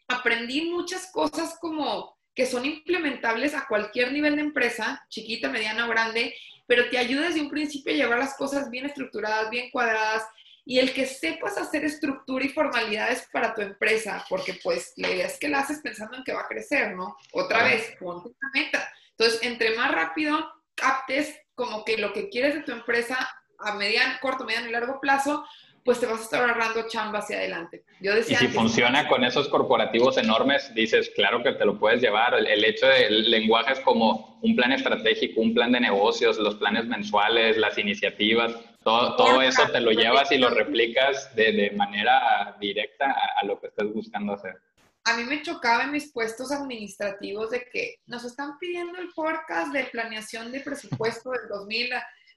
[0.07, 5.89] aprendí muchas cosas como que son implementables a cualquier nivel de empresa, chiquita, mediana o
[5.89, 6.33] grande,
[6.71, 10.23] pero te ayuda desde un principio a llevar las cosas bien estructuradas, bien cuadradas,
[10.63, 15.25] y el que sepas hacer estructura y formalidades para tu empresa, porque pues la idea
[15.25, 17.17] es que la haces pensando en que va a crecer, ¿no?
[17.33, 18.89] Otra vez, ponte una meta.
[19.09, 23.17] Entonces, entre más rápido captes como que lo que quieres de tu empresa
[23.59, 25.45] a mediano, corto, mediano y largo plazo,
[25.83, 27.83] pues te vas a estar ahorrando chamba hacia adelante.
[27.99, 32.01] Yo decía y si funciona con esos corporativos enormes, dices, claro que te lo puedes
[32.01, 32.35] llevar.
[32.35, 36.85] El, hecho del lenguaje es como un plan estratégico, un plan de negocios, los planes
[36.85, 42.55] mensuales, las iniciativas, todo, todo eso te lo llevas y lo replicas de, de manera
[42.59, 44.61] directa a, a, lo que estás buscando hacer.
[45.03, 49.73] A mí me chocaba en mis puestos administrativos de que nos están pidiendo el forecast
[49.73, 51.89] de planeación de presupuesto del 2000,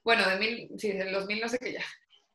[0.03, 1.83] bueno, de mil, sí, del 2000 no sé qué ya.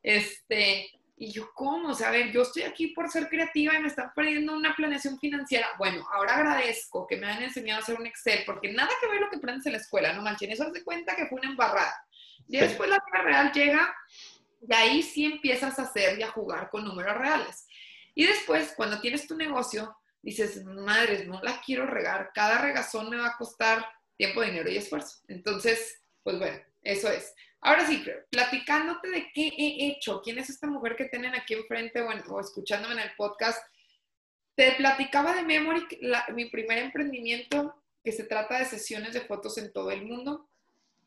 [0.03, 0.91] Este,
[1.23, 1.91] y yo, ¿cómo?
[1.91, 4.75] O sea, a ver, yo estoy aquí por ser creativa y me están pidiendo una
[4.75, 5.67] planeación financiera.
[5.77, 9.21] Bueno, ahora agradezco que me han enseñado a hacer un Excel, porque nada que ver
[9.21, 11.95] lo que aprendes en la escuela, no manchen, eso de cuenta que fue una embarrada.
[12.49, 13.95] Y después la vida real llega
[14.67, 17.67] y ahí sí empiezas a hacer y a jugar con números reales.
[18.15, 23.19] Y después, cuando tienes tu negocio, dices, madres, no la quiero regar, cada regazón me
[23.19, 23.85] va a costar
[24.17, 25.19] tiempo, dinero y esfuerzo.
[25.29, 27.35] Entonces, pues bueno, eso es.
[27.63, 32.01] Ahora sí, platicándote de qué he hecho, quién es esta mujer que tienen aquí enfrente
[32.01, 33.63] o, escuchándome en el podcast,
[34.55, 35.87] te platicaba de Memory,
[36.35, 40.49] mi primer emprendimiento que se trata de sesiones de fotos en todo el mundo.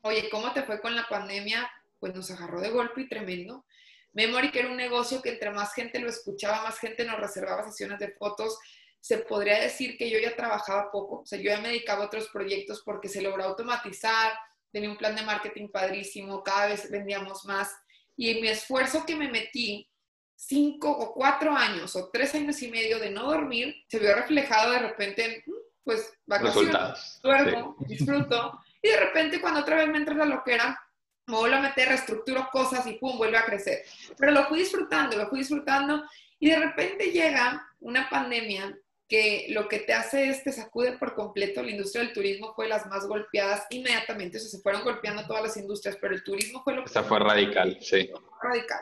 [0.02, 1.70] Oye, ¿cómo te fue con la pandemia?
[2.00, 3.66] Pues nos agarró de golpe y tremendo.
[4.13, 7.63] Memory, que era un negocio que entre más gente lo escuchaba, más gente nos reservaba
[7.63, 8.60] sesiones de fotos.
[9.00, 12.08] Se podría decir que yo ya trabajaba poco, o sea, yo ya me dedicaba a
[12.08, 14.34] otros proyectos porque se logró automatizar,
[14.74, 17.72] tenía un plan de marketing padrísimo, cada vez vendíamos más.
[18.18, 19.88] Y mi esfuerzo que me metí,
[20.36, 24.72] cinco o cuatro años o tres años y medio de no dormir, se vio reflejado
[24.72, 28.60] de repente en, mm, pues, vacaciones, duermo, disfruto.
[28.82, 30.78] Y de repente cuando otra vez me entra la loquera,
[31.28, 33.84] me vuelvo a meter, reestructuro cosas y pum, vuelve a crecer.
[34.18, 36.04] Pero lo fui disfrutando, lo fui disfrutando.
[36.40, 38.78] Y de repente llega una pandemia
[39.13, 41.62] que lo que te hace es te sacude por completo.
[41.62, 45.43] La industria del turismo fue las más golpeadas inmediatamente, o sea, se fueron golpeando todas
[45.43, 46.89] las industrias, pero el turismo fue lo que...
[46.89, 48.10] Esa fue radical, sí.
[48.41, 48.80] Radical.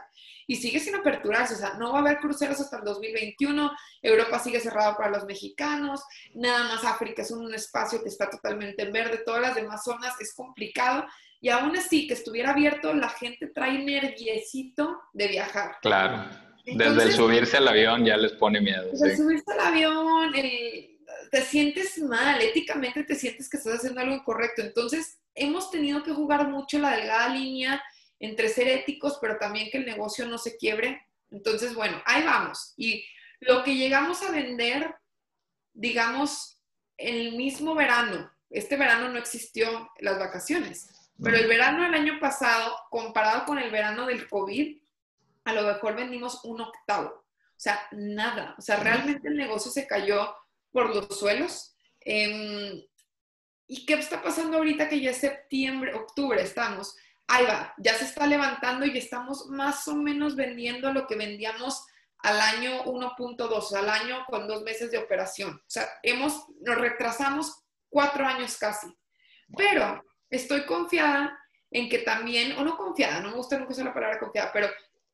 [0.48, 4.39] Y sigue sin aperturarse, o sea, no va a haber cruceros hasta el 2021, Europa
[4.39, 6.02] sigue cerrado para los mexicanos,
[6.34, 10.13] nada más África es un espacio que está totalmente en verde, todas las demás zonas
[10.22, 11.08] es complicado,
[11.41, 15.76] y aún así que estuviera abierto, la gente trae nerviecito de viajar.
[15.82, 18.89] Claro desde el subirse al avión ya les pone miedo.
[18.91, 20.34] Desde el subirse al avión,
[21.32, 24.62] te sientes mal, éticamente te sientes que estás haciendo algo incorrecto.
[24.62, 27.82] Entonces, hemos tenido que jugar mucho la delgada línea
[28.19, 31.08] entre ser éticos, pero también que el negocio no se quiebre.
[31.32, 32.74] Entonces, bueno, ahí vamos.
[32.78, 33.04] Y
[33.39, 34.93] lo que llegamos a vender,
[35.74, 36.60] digamos,
[36.97, 40.89] el mismo verano, este verano no existió las vacaciones,
[41.24, 44.78] pero el verano del año pasado, comparado con el verano del COVID,
[45.46, 47.10] a lo mejor vendimos un octavo.
[47.10, 48.56] O sea, nada.
[48.58, 50.36] O sea, realmente el negocio se cayó
[50.72, 51.76] por los suelos.
[52.00, 52.82] Em,
[53.68, 56.96] ¿Y qué está pasando ahorita que ya es septiembre, octubre estamos?
[57.28, 61.86] Ahí va, ya se está levantando y estamos más o menos vendiendo lo que vendíamos
[62.18, 65.56] al año 1.2, al año con dos meses de operación.
[65.56, 68.88] O sea, hemos, nos retrasamos cuatro años casi.
[69.56, 71.38] Pero estoy confiada
[71.72, 74.70] en que también, o no confiada, no me gusta nunca usar la palabra confiada, pero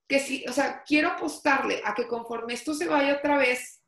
[0.07, 3.81] que sí, o sea, quiero apostarle a que conforme esto se vaya otra vez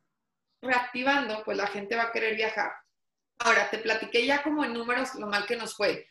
[0.61, 2.71] reactivando, pues la gente va a querer viajar.
[3.39, 6.07] Ahora, te platiqué ya como en números lo mal que nos fue.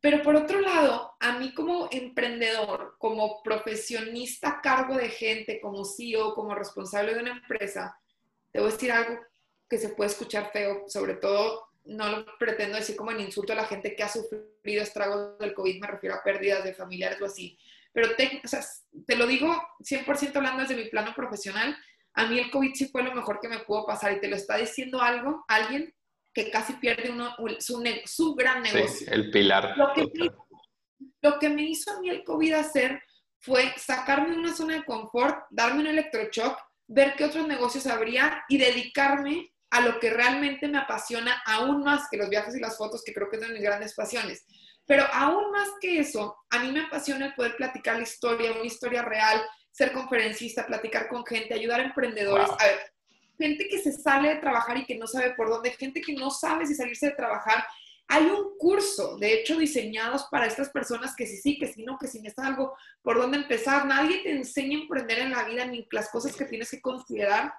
[0.00, 5.84] Pero por otro lado, a mí como emprendedor, como profesionista a cargo de gente, como
[5.84, 7.98] CEO, como responsable de una empresa,
[8.50, 9.20] te voy a decir algo
[9.68, 13.56] que se puede escuchar feo, sobre todo no lo pretendo decir como en insulto a
[13.56, 17.26] la gente que ha sufrido estragos del COVID, me refiero a pérdidas de familiares o
[17.26, 17.58] así,
[17.92, 18.64] pero te, o sea,
[19.10, 21.76] te lo digo 100% hablando desde mi plano profesional,
[22.14, 24.36] a mí el COVID sí fue lo mejor que me pudo pasar y te lo
[24.36, 25.92] está diciendo algo, alguien
[26.32, 28.88] que casi pierde uno, su, su gran negocio.
[28.88, 29.76] Sí, el pilar.
[29.76, 30.30] Lo que, me,
[31.22, 33.02] lo que me hizo a mí el COVID hacer
[33.40, 38.44] fue sacarme de una zona de confort, darme un electroshock, ver qué otros negocios habría
[38.48, 42.76] y dedicarme a lo que realmente me apasiona aún más que los viajes y las
[42.76, 44.44] fotos, que creo que es de mis grandes pasiones.
[44.90, 48.64] Pero aún más que eso, a mí me apasiona el poder platicar la historia, una
[48.64, 52.50] historia real, ser conferencista, platicar con gente, ayudar a emprendedores.
[52.50, 52.92] A ver,
[53.38, 56.28] gente que se sale de trabajar y que no sabe por dónde, gente que no
[56.32, 57.64] sabe si salirse de trabajar.
[58.08, 61.96] Hay un curso, de hecho, diseñados para estas personas que sí, sí, que sí, no,
[61.96, 63.86] que si es algo por dónde empezar.
[63.86, 67.54] Nadie te enseña a emprender en la vida ni las cosas que tienes que considerar.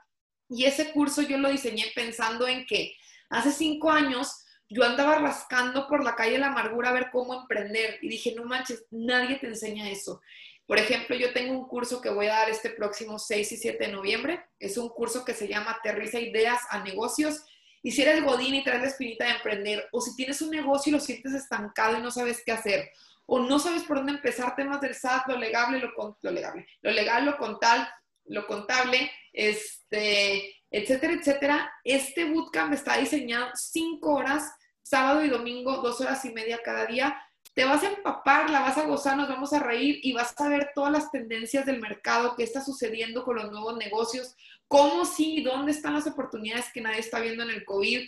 [0.49, 2.93] Y ese curso yo lo diseñé pensando en que
[3.29, 7.99] hace cinco años yo andaba rascando por la calle la amargura a ver cómo emprender
[8.01, 10.21] y dije, no manches, nadie te enseña eso.
[10.65, 13.87] Por ejemplo, yo tengo un curso que voy a dar este próximo 6 y 7
[13.87, 14.45] de noviembre.
[14.57, 17.43] Es un curso que se llama Aterriza Ideas a Negocios.
[17.83, 20.89] Y si eres godín y traes la espinita de emprender, o si tienes un negocio
[20.89, 22.91] y lo sientes estancado y no sabes qué hacer,
[23.25, 26.91] o no sabes por dónde empezar, temas del SAT, lo legal, lo, lo, legal, lo
[26.91, 27.87] legal, lo contable,
[28.27, 31.73] lo contable, este, etcétera, etcétera.
[31.83, 34.49] Este bootcamp está diseñado cinco horas
[34.83, 37.21] sábado y domingo, dos horas y media cada día.
[37.53, 40.47] Te vas a empapar, la vas a gozar, nos vamos a reír y vas a
[40.47, 44.35] ver todas las tendencias del mercado, qué está sucediendo con los nuevos negocios,
[44.67, 48.07] cómo sí, dónde están las oportunidades que nadie está viendo en el COVID.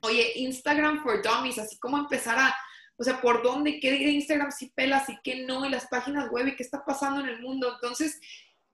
[0.00, 2.54] Oye, Instagram for Dummies, así como empezar a,
[2.96, 6.48] o sea, por dónde, qué Instagram sí pelas y qué no, y las páginas web
[6.48, 7.72] y qué está pasando en el mundo.
[7.74, 8.20] Entonces,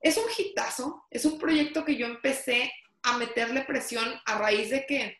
[0.00, 2.72] es un hitazo, es un proyecto que yo empecé
[3.02, 5.18] a meterle presión a raíz de que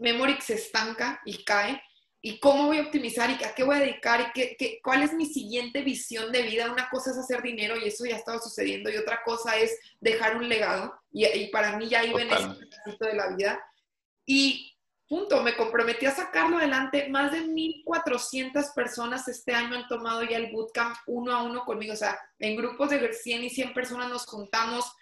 [0.00, 1.80] Memorix se estanca y cae,
[2.22, 5.02] y cómo voy a optimizar y a qué voy a dedicar y qué, qué, cuál
[5.02, 6.70] es mi siguiente visión de vida.
[6.70, 10.36] Una cosa es hacer dinero y eso ya estaba sucediendo y otra cosa es dejar
[10.36, 13.64] un legado y, para mí ya iba en ese momento de la vida.
[14.26, 14.76] Y
[15.08, 17.08] punto, me comprometí a sacarlo adelante.
[17.08, 21.94] Más de 1.400 personas este año han tomado ya el bootcamp uno a uno conmigo.
[21.94, 24.92] O sea, en grupos de 100 y 100 personas nos juntamos.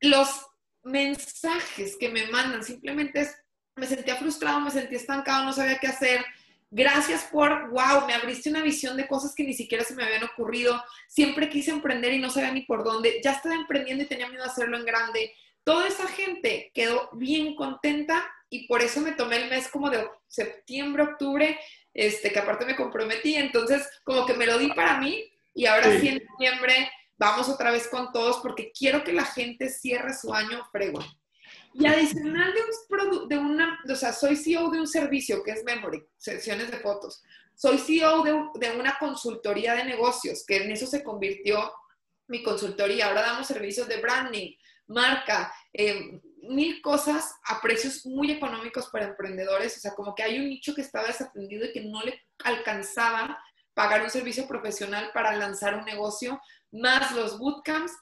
[0.00, 0.46] Los
[0.82, 3.36] mensajes que me mandan simplemente es
[3.76, 6.24] me sentía frustrado, me sentía estancado, no sabía qué hacer.
[6.70, 10.24] Gracias por, wow, me abriste una visión de cosas que ni siquiera se me habían
[10.24, 10.82] ocurrido.
[11.08, 13.20] Siempre quise emprender y no sabía ni por dónde.
[13.24, 15.32] Ya estaba emprendiendo y tenía miedo de hacerlo en grande.
[15.64, 20.08] Toda esa gente quedó bien contenta y por eso me tomé el mes como de
[20.28, 21.58] septiembre, octubre,
[21.92, 23.34] este, que aparte me comprometí.
[23.34, 27.70] Entonces, como que me lo di para mí y ahora sí, en noviembre vamos otra
[27.70, 31.04] vez con todos porque quiero que la gente cierre su año fregón.
[31.72, 35.64] Y adicional de, un de una, o sea, soy CEO de un servicio que es
[35.64, 37.22] Memory, sesiones de fotos.
[37.54, 41.72] Soy CEO de, de una consultoría de negocios, que en eso se convirtió
[42.26, 43.06] mi consultoría.
[43.06, 44.54] Ahora damos servicios de branding,
[44.86, 49.76] marca, eh, mil cosas a precios muy económicos para emprendedores.
[49.76, 53.38] O sea, como que hay un nicho que estaba desatendido y que no le alcanzaba
[53.74, 56.40] pagar un servicio profesional para lanzar un negocio,
[56.72, 57.92] más los bootcamps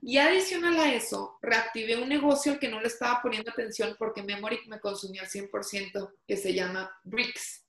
[0.00, 4.22] y adicional a eso, reactivé un negocio al que no le estaba poniendo atención porque
[4.22, 7.64] Memory me consumía al 100%, que se llama Bricks.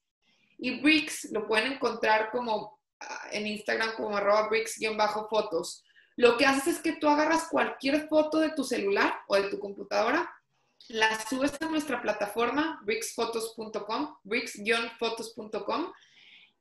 [0.58, 5.84] Y Bricks lo pueden encontrar como ah, en Instagram como arroba bricks-fotos.
[6.18, 9.58] Lo que haces es que tú agarras cualquier foto de tu celular o de tu
[9.58, 10.30] computadora,
[10.90, 15.92] la subes a nuestra plataforma bricksfotos.com, bricks-fotos.com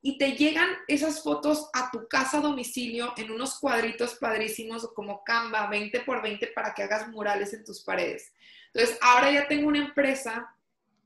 [0.01, 5.67] y te llegan esas fotos a tu casa domicilio en unos cuadritos padrísimos como Canva
[5.67, 8.31] 20 por 20 para que hagas murales en tus paredes.
[8.73, 10.55] Entonces, ahora ya tengo una empresa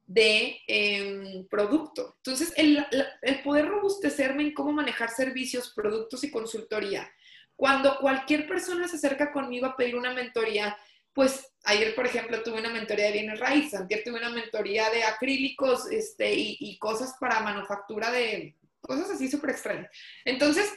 [0.06, 2.14] de em, producto.
[2.18, 2.86] Entonces, el,
[3.22, 7.12] el poder robustecerme en cómo manejar servicios, productos y consultoría.
[7.56, 10.78] Cuando cualquier persona se acerca conmigo a pedir una mentoría,
[11.14, 15.04] pues ayer, por ejemplo, tuve una mentoría de bienes raíces, ayer tuve una mentoría de
[15.04, 19.90] acrílicos este, y cosas para manufactura de, cosas así súper extrañas.
[20.26, 20.72] Entonces,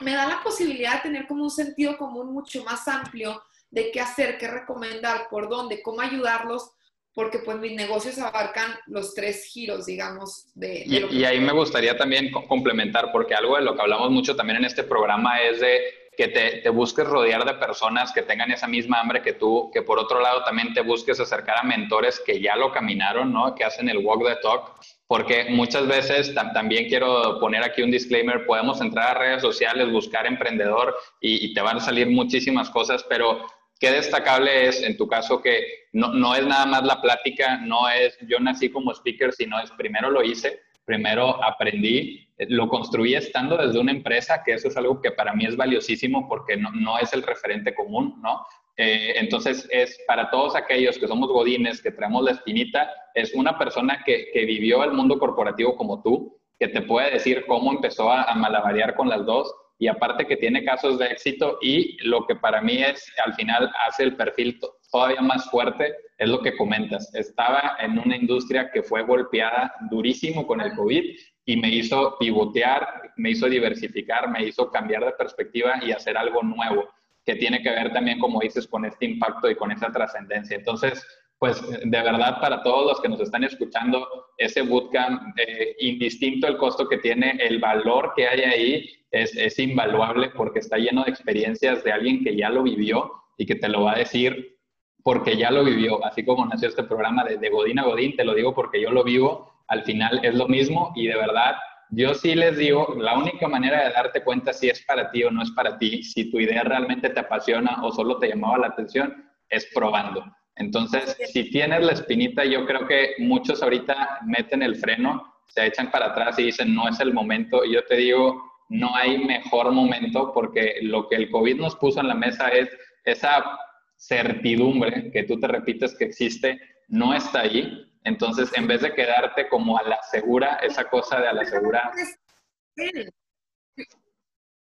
[0.00, 4.00] me da la posibilidad de tener como un sentido común mucho más amplio de qué
[4.00, 6.70] hacer, qué recomendar, por dónde, cómo ayudarlos,
[7.12, 10.84] porque pues mis negocios abarcan los tres giros, digamos, de...
[10.86, 14.64] y, ahí me gustaría también complementar, porque algo de lo que hablamos mucho también en
[14.64, 15.80] este programa es de
[16.16, 19.82] que te, te, busques rodear de personas que tengan esa misma hambre que tú, que
[19.82, 23.54] por otro lado también te busques acercar a mentores que ya lo caminaron, ¿no?
[23.54, 28.44] Que hacen el walk the talk porque muchas veces también quiero poner aquí un disclaimer,
[28.44, 33.46] podemos entrar a redes sociales, buscar emprendedor y, te van a salir muchísimas cosas, pero
[33.80, 37.88] qué destacable es en tu caso que no, no, es nada más la plática, no
[37.88, 43.56] es yo nací como speaker, sino es primero lo hice, primero aprendí, lo construí estando
[43.56, 46.98] desde una empresa, que eso es algo que para mí es valiosísimo porque no, no
[46.98, 48.44] es el referente común, ¿no?
[48.80, 53.58] Eh, entonces, es para todos aquellos que somos godines, que traemos la espinita, es una
[53.58, 58.22] persona que, vivió el mundo corporativo como tú, que te puede decir cómo empezó a,
[58.22, 62.62] a con las dos y aparte que tiene casos de éxito y lo que para
[62.62, 64.60] mí es, al final, hace el perfil
[64.92, 67.12] todavía más fuerte es lo que comentas.
[67.14, 71.16] Estaba en una industria que fue golpeada durísimo con el COVID
[71.46, 76.42] y me hizo pivotear, me hizo diversificar, me hizo cambiar de perspectiva y hacer algo
[76.42, 76.88] nuevo
[77.28, 80.56] que tiene que ver también, como dices, con este impacto y con esa trascendencia.
[80.56, 81.06] Entonces,
[81.38, 84.08] pues de verdad para todos los que nos están escuchando,
[84.38, 89.58] ese bootcamp, eh, indistinto el costo que tiene, el valor que hay ahí es, es
[89.58, 93.68] invaluable porque está lleno de experiencias de alguien que ya lo vivió y que te
[93.68, 94.56] lo va a decir
[95.02, 98.24] porque ya lo vivió, así como nació este programa de, de Godín a Godín, te
[98.24, 101.56] lo digo porque yo lo vivo, al final es lo mismo y de verdad
[101.90, 105.30] yo sí les digo, la única manera de darte cuenta si es para ti o
[105.30, 108.66] no es para ti, si tu idea realmente te apasiona o solo te llamaba la
[108.68, 110.24] atención, es probando.
[110.56, 115.90] Entonces, si tienes la espinita, yo creo que muchos ahorita meten el freno, se echan
[115.90, 117.64] para atrás y dicen, no es el momento.
[117.64, 122.00] Y yo te digo, no hay mejor momento porque lo que el COVID nos puso
[122.00, 122.68] en la mesa es
[123.04, 123.58] esa
[123.96, 127.87] certidumbre que tú te repites que existe, no está ahí.
[128.04, 131.92] Entonces, en vez de quedarte como a la segura, esa cosa de a la segura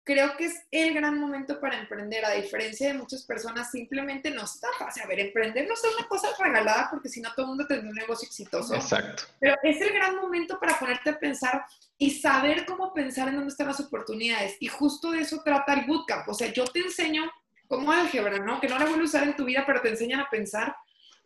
[0.03, 4.43] creo que es el gran momento para emprender, a diferencia de muchas personas, simplemente no
[4.43, 5.03] está fácil.
[5.03, 7.89] A ver, emprender no es una cosa regalada porque si no todo el mundo tendría
[7.89, 8.75] un negocio exitoso.
[8.75, 9.23] Exacto.
[9.39, 11.65] Pero es el gran momento para ponerte a pensar
[11.97, 14.57] y saber cómo pensar en dónde están las oportunidades.
[14.59, 16.27] Y justo de eso trata el bootcamp.
[16.27, 17.23] O sea, yo te enseño
[17.67, 18.59] como álgebra, ¿no?
[18.59, 20.75] Que no la vuelvo a usar en tu vida, pero te enseñan a pensar.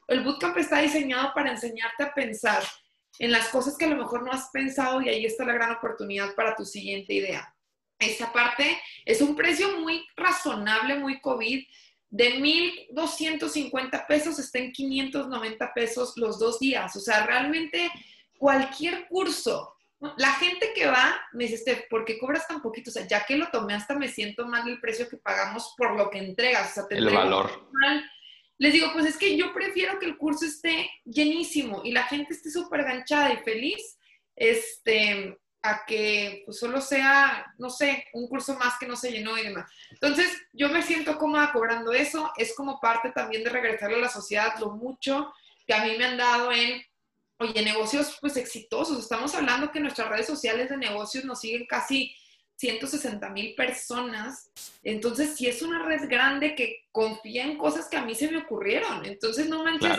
[0.08, 2.64] El bootcamp está diseñado para enseñarte a pensar
[3.20, 5.72] en las cosas que a lo mejor no has pensado y ahí está la gran
[5.72, 7.54] oportunidad para tu siguiente idea.
[8.00, 11.66] Esa parte es un precio muy razonable, muy COVID.
[12.10, 16.96] De 1.250 pesos está en 590 pesos los dos días.
[16.96, 17.92] O sea, realmente
[18.38, 19.74] cualquier curso.
[20.18, 22.92] La gente que va me dice, Steph, ¿por qué cobras tan poquito?
[22.92, 25.98] O sea, ya que lo tomé hasta me siento mal el precio que pagamos por
[25.98, 26.78] lo que entregas.
[26.78, 27.68] O sea, el valor.
[28.60, 32.34] Les digo, pues es que yo prefiero que el curso esté llenísimo y la gente
[32.34, 33.98] esté súper ganchada y feliz.
[34.36, 39.38] Este, a que pues, solo sea, no sé, un curso más que no se llenó
[39.38, 39.70] y demás.
[39.92, 44.10] Entonces, yo me siento cómoda cobrando eso, es como parte también de regresarle a la
[44.10, 45.34] sociedad lo mucho
[45.66, 46.82] que a mí me han dado en,
[47.40, 49.00] oye, negocios pues exitosos.
[49.00, 52.16] Estamos hablando que nuestras redes sociales de negocios nos siguen casi
[52.58, 54.50] 160 mil personas.
[54.84, 58.38] Entonces, si es una red grande que confía en cosas que a mí se me
[58.38, 59.06] ocurrieron.
[59.06, 59.98] Entonces, no manches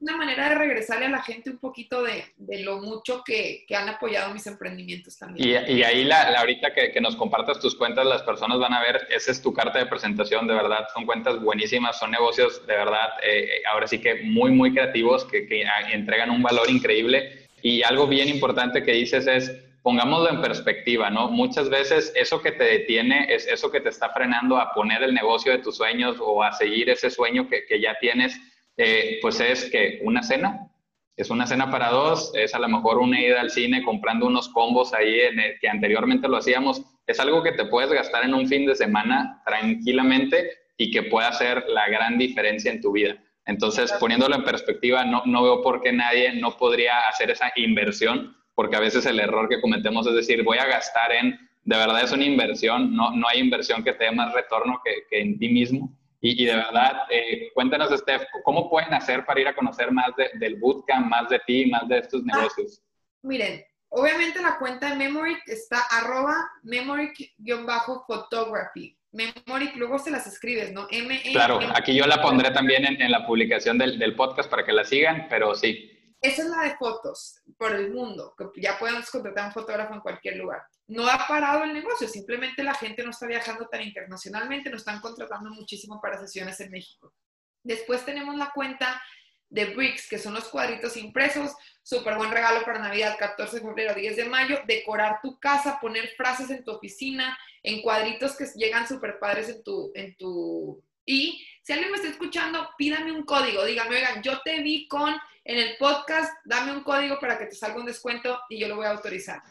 [0.00, 3.76] una manera de regresarle a la gente un poquito de, de lo mucho que, que,
[3.76, 5.62] han apoyado mis emprendimientos también.
[5.68, 8.80] Y, y ahí, la, ahorita que, que, nos compartas tus cuentas, las personas van a
[8.80, 12.74] ver, esa es tu carta de presentación, de verdad, son cuentas buenísimas, son negocios de
[12.74, 17.48] verdad, eh, ahora sí que muy, muy creativos, que, que entregan un valor increíble.
[17.62, 19.52] Y algo bien importante que dices es,
[19.82, 21.30] pongámoslo en perspectiva, ¿no?
[21.30, 25.14] Muchas veces eso que te detiene es eso que te está frenando a poner el
[25.14, 28.38] negocio de tus sueños o a seguir ese sueño que, que ya tienes
[28.82, 30.66] eh, pues es que una cena,
[31.14, 34.48] es una cena para dos, es a lo mejor una ida al cine comprando unos
[34.48, 38.48] combos ahí en que anteriormente lo hacíamos, es algo que te puedes gastar en un
[38.48, 43.18] fin de semana tranquilamente y que puede hacer la gran diferencia en tu vida.
[43.44, 48.34] Entonces, poniéndolo en perspectiva, no, no veo por qué nadie no podría hacer esa inversión,
[48.60, 52.04] porque a veces el error que cometemos es decir, voy a gastar en, de verdad
[52.04, 55.38] es una inversión, no, no hay inversión que te dé más retorno que, que en
[55.38, 55.90] ti mismo.
[56.20, 60.56] Y, de verdad, eh, cuéntanos, Steph, ¿cómo pueden hacer para ir a conocer más del
[60.56, 62.82] bootcamp, más de ti, más de estos ah, negocios?
[63.22, 68.94] miren, obviamente la cuenta de Memory está arroba memory-photography.
[69.12, 70.86] Memory, luego se las escribes, ¿no?
[70.90, 74.50] M -E claro, aquí yo la pondré también en, en la publicación del, del, podcast
[74.50, 75.89] para que la sigan, pero sí.
[76.20, 79.94] Esa es la de fotos por el mundo, que ya podemos contratar a un fotógrafo
[79.94, 83.80] en cualquier lugar no ha parado el negocio, simplemente la gente no está viajando tan
[83.80, 87.14] internacionalmente, no están contratando muchísimo para sesiones en México.
[87.62, 89.00] Después tenemos la cuenta
[89.48, 91.52] de Bricks, que son los cuadritos impresos,
[91.84, 96.08] súper buen regalo para Navidad, 14 de febrero, 10 de mayo, decorar tu casa, poner
[96.16, 100.82] frases en tu oficina, en cuadritos que llegan súper padres en tu, en tu...
[101.06, 105.14] Y si alguien me está escuchando, pídame un código, dígame, oigan, yo te vi con
[105.50, 108.76] en el podcast, dame un código para que te salga un descuento y yo lo
[108.76, 109.42] voy a autorizar.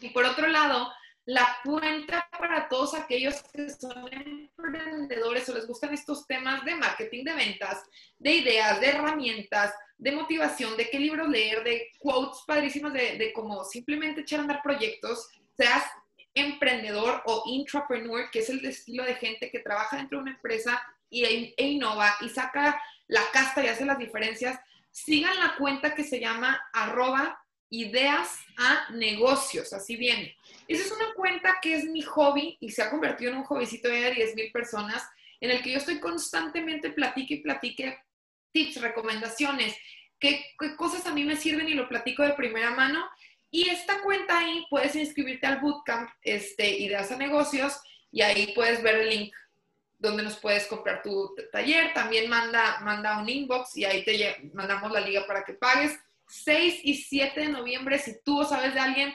[0.00, 0.90] Y por otro lado,
[1.26, 7.24] la cuenta para todos aquellos que son emprendedores o les gustan estos temas de marketing,
[7.24, 7.82] de ventas,
[8.18, 13.30] de ideas, de herramientas, de motivación, de qué libros leer, de quotes padrísimos de, de
[13.34, 15.28] cómo simplemente echar a andar proyectos,
[15.58, 15.84] seas
[16.32, 20.82] emprendedor o intrapreneur, que es el estilo de gente que trabaja dentro de una empresa
[21.10, 24.58] y, e innova y saca la casta y hace las diferencias,
[24.94, 27.36] sigan la cuenta que se llama arroba
[27.68, 30.36] ideas a negocios, así viene.
[30.68, 33.88] Esa es una cuenta que es mi hobby y se ha convertido en un hobbycito
[33.88, 35.02] de 10 mil personas
[35.40, 37.98] en el que yo estoy constantemente platique y platique
[38.52, 39.76] tips, recomendaciones,
[40.20, 43.04] qué, qué cosas a mí me sirven y lo platico de primera mano.
[43.50, 47.80] Y esta cuenta ahí puedes inscribirte al bootcamp este, Ideas a Negocios
[48.12, 49.34] y ahí puedes ver el link
[49.98, 51.92] donde nos puedes comprar tu taller.
[51.94, 55.98] También manda, manda un inbox y ahí te mandamos la liga para que pagues.
[56.28, 59.14] 6 y 7 de noviembre, si tú sabes de alguien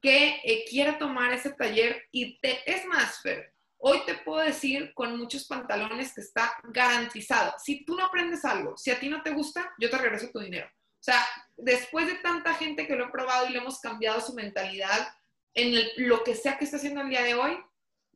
[0.00, 4.92] que eh, quiera tomar ese taller y te, es más, Fer, hoy te puedo decir
[4.94, 7.54] con muchos pantalones que está garantizado.
[7.58, 10.40] Si tú no aprendes algo, si a ti no te gusta, yo te regreso tu
[10.40, 10.68] dinero.
[10.68, 11.26] O sea,
[11.56, 15.14] después de tanta gente que lo ha probado y le hemos cambiado su mentalidad
[15.54, 17.58] en lo que sea que esté haciendo el día de hoy,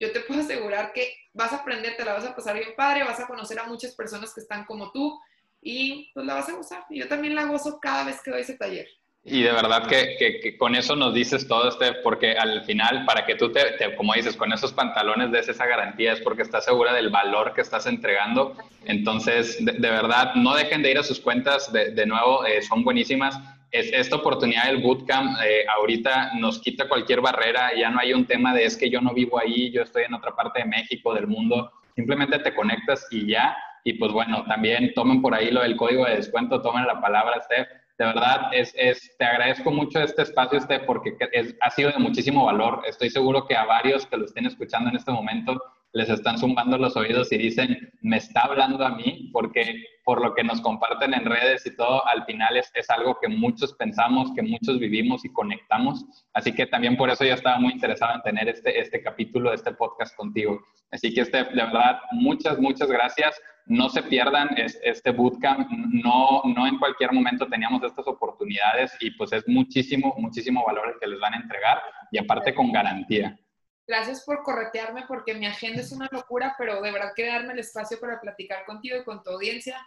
[0.04, 3.04] yo te puedo asegurar que vas a aprender, te la vas a pasar bien padre,
[3.04, 5.18] vas a conocer a muchas personas que están como tú
[5.60, 6.84] y pues la vas a gozar.
[6.90, 8.86] Y yo también la gozo cada vez que doy ese taller.
[9.26, 13.24] Y de verdad que, que, con eso nos dices todo, este, porque al final, para
[13.24, 13.62] que tú te,
[13.96, 17.62] como dices, con esos pantalones des esa garantía, es porque estás segura del valor que
[17.62, 18.54] estás entregando.
[18.84, 22.84] Entonces, de, verdad, no dejen de ir a sus cuentas, de, de nuevo, eh, son
[22.84, 23.38] buenísimas
[23.74, 28.24] es, esta oportunidad del bootcamp eh, ahorita nos quita cualquier barrera, ya no hay un
[28.24, 31.12] tema de es que yo no vivo ahí, yo estoy en otra parte de México,
[31.12, 33.56] del mundo, simplemente te conectas y ya.
[33.82, 37.42] Y pues bueno, también tomen por ahí lo del código de descuento, tomen la palabra,
[37.42, 37.68] Steph.
[37.98, 41.98] De verdad, es, es, te agradezco mucho este espacio, Steph, porque es, ha sido de
[41.98, 42.82] muchísimo valor.
[42.86, 45.60] Estoy seguro que a varios que lo estén escuchando en este momento
[45.94, 50.34] les están zumbando los oídos y dicen, me está hablando a mí, porque por lo
[50.34, 54.32] que nos comparten en redes y todo, al final es, es, algo que muchos pensamos,
[54.34, 56.04] que muchos vivimos y conectamos.
[56.34, 59.72] Así que también por eso yo estaba muy interesado en tener este, este capítulo, este
[59.72, 60.60] podcast contigo.
[60.90, 63.40] Así que, este, de verdad, muchas, muchas gracias.
[63.66, 65.70] No se pierdan este bootcamp.
[65.70, 71.00] No, no en cualquier momento teníamos estas oportunidades y pues es muchísimo, muchísimo valor el
[71.00, 71.80] que les van a entregar
[72.10, 73.38] y aparte con garantía.
[73.86, 77.58] Gracias por corretearme porque mi agenda es una locura, pero de verdad que darme el
[77.58, 79.86] espacio para platicar contigo y con tu audiencia,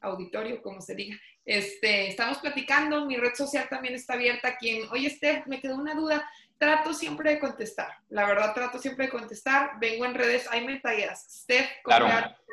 [0.00, 1.16] auditorio, como se diga.
[1.44, 4.56] Este, estamos platicando, mi red social también está abierta.
[4.58, 6.28] Quien, oye, Steph, me quedó una duda.
[6.58, 7.90] Trato siempre de contestar.
[8.08, 9.72] La verdad, trato siempre de contestar.
[9.80, 11.26] Vengo en redes, hay metallas.
[11.30, 12.06] Steph, claro.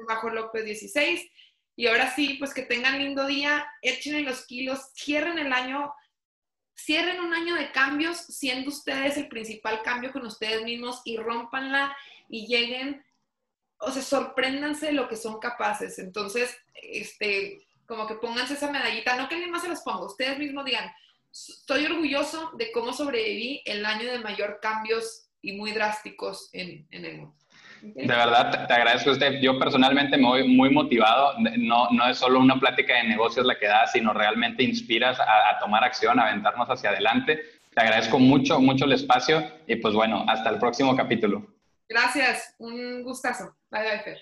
[0.08, 1.30] bajo López 16.
[1.76, 5.94] Y ahora sí, pues que tengan lindo día, echen los kilos, cierren el año
[6.78, 11.96] cierren un año de cambios siendo ustedes el principal cambio con ustedes mismos y rompanla
[12.30, 13.04] y lleguen,
[13.80, 15.98] o sea, sorpréndanse de lo que son capaces.
[16.00, 20.38] Entonces, este, como que pónganse esa medallita, no que alguien más se las ponga, ustedes
[20.38, 20.90] mismos digan,
[21.32, 27.06] estoy orgulloso de cómo sobreviví el año de mayor cambios y muy drásticos en, en
[27.06, 27.36] el mundo.
[27.82, 29.40] De verdad, te, agradezco usted.
[29.42, 31.34] Yo personalmente me voy muy motivado.
[31.58, 35.58] No, no es solo una plática de negocios la que da, sino realmente inspiras a,
[35.60, 37.42] tomar acción, a aventarnos hacia adelante.
[37.74, 41.46] Te agradezco mucho, mucho el espacio y pues bueno, hasta el próximo capítulo.
[41.88, 43.56] Gracias, un gustazo.
[43.70, 44.20] Bye, bye, Fer.